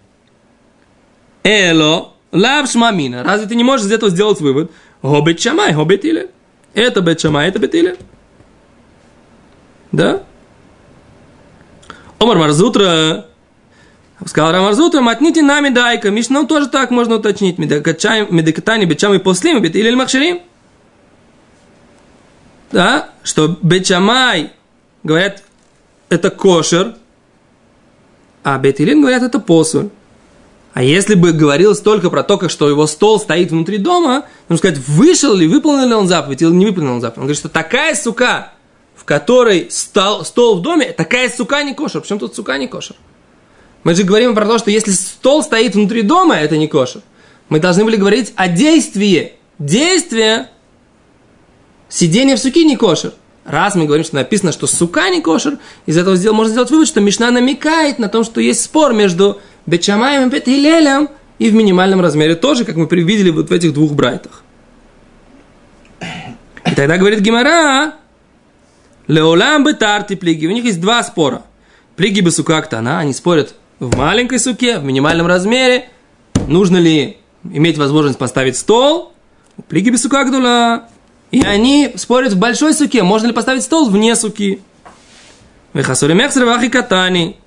Эло, 1.44 2.14
лав 2.32 2.72
шмамина. 2.72 3.26
Разве 3.26 3.48
ты 3.48 3.56
не 3.56 3.66
можешь 3.66 3.86
из 3.86 3.92
этого 3.92 4.10
сделать 4.10 4.40
вывод? 4.40 4.72
Хобет 5.02 5.42
шамай, 5.42 5.74
хобет 5.74 6.06
или? 6.06 6.30
Это 6.74 7.02
бет 7.02 7.20
шамай, 7.20 7.50
это 7.50 7.60
бет 7.60 7.76
или? 7.76 7.98
Да? 9.92 10.24
Омар 12.20 12.38
Марзутра. 12.38 13.26
Сказал 14.26 14.54
Рамарзутра, 14.54 15.02
матните 15.02 15.42
нами 15.42 15.70
дайка. 15.70 16.10
Мишну 16.10 16.48
тоже 16.48 16.68
так 16.68 16.90
можно 16.90 17.16
уточнить. 17.16 17.58
Медекатани 17.58 18.86
бечам 18.86 19.14
и 19.14 19.20
послим, 19.20 19.62
бет 19.62 19.76
или 19.76 19.94
махширим. 19.94 20.42
Да, 22.72 23.10
что 23.24 23.58
бечамай, 23.62 24.52
говорят, 25.04 25.44
это 26.10 26.30
кошер, 26.30 26.96
а 28.44 28.58
бетилин 28.58 29.02
говорят, 29.02 29.24
это 29.24 29.40
посуль. 29.40 29.90
А 30.74 30.84
если 30.84 31.16
бы 31.16 31.32
говорилось 31.32 31.80
только 31.80 32.10
про 32.10 32.24
то, 32.24 32.38
как 32.38 32.52
что 32.52 32.68
его 32.68 32.86
стол 32.86 33.20
стоит 33.20 33.52
внутри 33.52 33.78
дома, 33.78 34.26
нужно 34.50 34.58
сказать, 34.58 34.88
вышел 34.88 35.34
ли, 35.34 35.48
выполнил 35.48 35.88
ли 35.88 35.94
он 35.94 36.08
заповедь 36.08 36.42
или 36.42 36.50
не 36.50 36.66
выполнил 36.66 36.96
он 36.96 37.02
заповедь. 37.02 37.18
Он 37.18 37.24
говорит, 37.24 37.40
что 37.40 37.50
такая 37.50 37.96
сука, 37.96 38.52
в 39.06 39.08
которой 39.08 39.68
стол, 39.70 40.26
стол 40.26 40.58
в 40.58 40.62
доме, 40.64 40.92
такая 40.92 41.30
сука 41.30 41.62
не 41.62 41.76
кошер. 41.76 42.02
Почему 42.02 42.18
тут 42.18 42.36
сука 42.36 42.58
не 42.58 42.66
кошер? 42.66 42.96
Мы 43.84 43.94
же 43.94 44.02
говорим 44.02 44.34
про 44.34 44.48
то, 44.48 44.58
что 44.58 44.72
если 44.72 44.90
стол 44.94 45.44
стоит 45.44 45.76
внутри 45.76 46.02
дома, 46.02 46.38
это 46.38 46.58
не 46.58 46.68
кошер. 46.68 47.04
Мы 47.48 47.60
должны 47.60 47.86
были 47.86 47.98
говорить 47.98 48.34
о 48.36 48.48
действии. 48.48 49.34
Действие 49.60 50.50
сидения 51.88 52.36
в 52.36 52.40
суке 52.40 52.64
не 52.64 52.78
кошер. 52.78 53.14
Раз 53.46 53.76
мы 53.76 53.86
говорим, 53.86 54.04
что 54.04 54.16
написано, 54.16 54.52
что 54.52 54.66
сука 54.66 55.08
не 55.12 55.22
кошер, 55.22 55.60
из 55.86 56.00
этого 56.00 56.16
сделал, 56.16 56.36
можно 56.36 56.52
сделать 56.54 56.72
вывод, 56.72 56.88
что 56.88 57.00
Мишна 57.00 57.30
намекает 57.30 58.00
на 58.00 58.10
том, 58.10 58.24
что 58.24 58.42
есть 58.42 58.64
спор 58.64 58.92
между 58.92 59.40
Бечамаем 59.68 60.30
и 60.30 60.32
Бетилелем 60.32 61.10
и 61.38 61.52
в 61.52 61.54
минимальном 61.54 62.02
размере 62.02 62.34
тоже, 62.34 62.66
как 62.66 62.76
мы 62.76 62.88
видели 62.88 63.30
вот 63.30 63.52
в 63.52 63.54
этих 63.54 63.72
двух 63.72 63.92
брайтах. 63.92 64.42
И 66.02 66.74
тогда 66.76 66.98
говорит 66.98 67.20
Гимара, 67.20 67.94
Леолам 69.08 69.64
бетарти 69.64 70.16
плиги. 70.16 70.48
У 70.48 70.52
них 70.52 70.66
есть 70.66 70.82
два 70.82 71.04
спора. 71.04 71.44
Плиги 71.96 72.22
бы 72.22 72.32
сука 72.32 72.62
ктана, 72.62 73.00
они 73.00 73.14
спорят 73.14 73.56
в 73.80 73.96
маленькой 73.96 74.40
суке, 74.40 74.80
в 74.80 74.84
минимальном 74.84 75.28
размере. 75.28 75.90
Нужно 76.48 76.78
ли 76.78 77.18
иметь 77.44 77.78
возможность 77.78 78.18
поставить 78.18 78.58
стол? 78.58 79.14
Плиги 79.70 79.90
бы 79.90 79.98
сука 79.98 80.24
гдула. 80.26 80.90
И 81.32 81.42
они 81.42 81.94
спорят 81.96 82.34
в 82.34 82.40
большой 82.40 82.74
суке, 82.74 83.04
можно 83.04 83.28
ли 83.28 83.34
поставить 83.34 83.64
стол 83.64 83.90
вне 83.90 84.16
суки. 84.16 84.62
катани. 86.70 87.38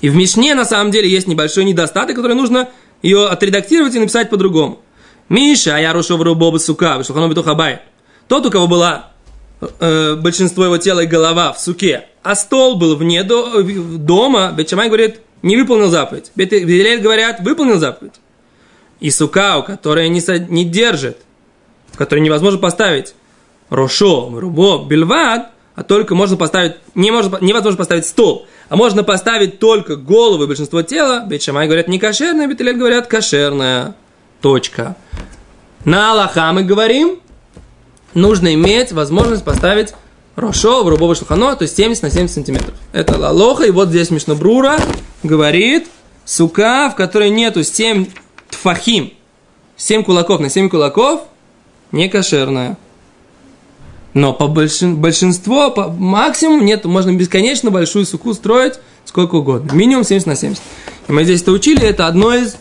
И 0.00 0.08
в 0.08 0.16
Мишне 0.16 0.54
на 0.54 0.64
самом 0.64 0.90
деле 0.90 1.08
есть 1.08 1.26
небольшой 1.26 1.64
недостаток, 1.64 2.16
который 2.16 2.36
нужно 2.36 2.68
ее 3.02 3.28
отредактировать 3.28 3.94
и 3.94 3.98
написать 3.98 4.30
по-другому. 4.30 4.80
Миша, 5.28 5.76
а 5.76 5.78
я 5.78 5.92
рушов 5.92 6.20
рубоба 6.20 6.58
сука, 6.58 6.98
вышелхану 6.98 7.28
битухабай. 7.28 7.80
Тот, 8.28 8.46
у 8.46 8.50
кого 8.50 8.66
была 8.66 9.12
э, 9.60 10.14
большинство 10.16 10.64
его 10.64 10.78
тела 10.78 11.00
и 11.00 11.06
голова 11.06 11.52
в 11.52 11.60
суке, 11.60 12.06
а 12.22 12.34
стол 12.34 12.76
был 12.76 12.96
вне 12.96 13.22
до, 13.22 13.62
дома, 13.62 14.52
Бетчамай 14.56 14.88
говорит, 14.88 15.20
не 15.42 15.56
выполнил 15.56 15.88
заповедь. 15.88 16.32
Бетелель 16.34 17.00
говорят, 17.00 17.40
выполнил 17.40 17.78
заповедь. 17.78 18.14
И 19.00 19.10
сука, 19.10 19.58
у 19.58 19.62
которой 19.62 20.08
не, 20.08 20.22
не 20.50 20.64
держит 20.64 21.18
который 21.96 22.20
невозможно 22.20 22.58
поставить 22.58 23.14
рошо, 23.70 24.30
рубо, 24.32 24.84
бельвад, 24.84 25.50
а 25.74 25.82
только 25.82 26.14
можно 26.14 26.36
поставить, 26.36 26.76
не 26.94 27.10
можно, 27.10 27.38
невозможно 27.40 27.78
поставить 27.78 28.06
стол, 28.06 28.46
а 28.68 28.76
можно 28.76 29.02
поставить 29.02 29.58
только 29.58 29.96
голову 29.96 30.44
и 30.44 30.46
большинство 30.46 30.82
тела. 30.82 31.24
Бетшамай 31.26 31.66
говорят 31.66 31.88
не 31.88 31.98
кошерная, 31.98 32.46
Бетелель 32.46 32.76
говорят 32.76 33.06
кошерная. 33.08 33.94
Точка. 34.40 34.96
На 35.84 36.12
Аллаха 36.12 36.52
мы 36.52 36.62
говорим, 36.62 37.20
нужно 38.16 38.52
иметь 38.54 38.90
возможность 38.92 39.44
поставить 39.44 39.94
рошо 40.34 40.82
в 40.82 40.88
рубовое 40.88 41.14
шлахано, 41.14 41.54
то 41.54 41.62
есть 41.62 41.76
70 41.76 42.02
на 42.02 42.10
70 42.10 42.34
сантиметров. 42.34 42.74
Это 42.92 43.16
лалоха, 43.18 43.64
и 43.64 43.70
вот 43.70 43.90
здесь 43.90 44.10
Мишнабрура 44.10 44.78
говорит, 45.22 45.86
сука, 46.24 46.90
в 46.92 46.96
которой 46.96 47.30
нету 47.30 47.62
7 47.62 48.06
тфахим, 48.50 49.12
7 49.76 50.02
кулаков 50.02 50.40
на 50.40 50.50
7 50.50 50.68
кулаков– 50.68 51.20
не 51.92 52.08
кошерная. 52.08 52.76
Но 54.14 54.32
по 54.32 54.48
большин, 54.48 54.96
большинству, 54.96 55.70
по 55.70 55.88
максимум 55.88 56.64
нет, 56.64 56.84
можно 56.84 57.12
бесконечно 57.14 57.70
большую 57.70 58.06
суку 58.06 58.32
строить 58.32 58.74
сколько 59.04 59.36
угодно. 59.36 59.72
Минимум 59.72 60.04
70 60.04 60.26
на 60.26 60.36
70. 60.36 60.62
И 61.08 61.12
мы 61.12 61.24
здесь 61.24 61.42
это 61.42 61.52
учили, 61.52 61.82
это 61.82 62.06
одно 62.06 62.34
из 62.34 62.56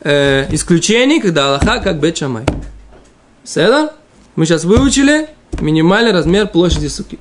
э, 0.00 0.46
исключений, 0.52 1.20
когда 1.20 1.48
Аллаха 1.48 1.80
как 1.80 1.98
Бет 1.98 2.16
Шамай. 2.16 2.44
Седа? 3.44 3.94
Мы 4.36 4.44
сейчас 4.44 4.64
выучили 4.64 5.28
минимальный 5.60 6.12
размер 6.12 6.46
площади 6.46 6.88
суки. 6.88 7.18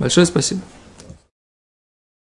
Большое 0.00 0.26
спасибо. 0.26 0.60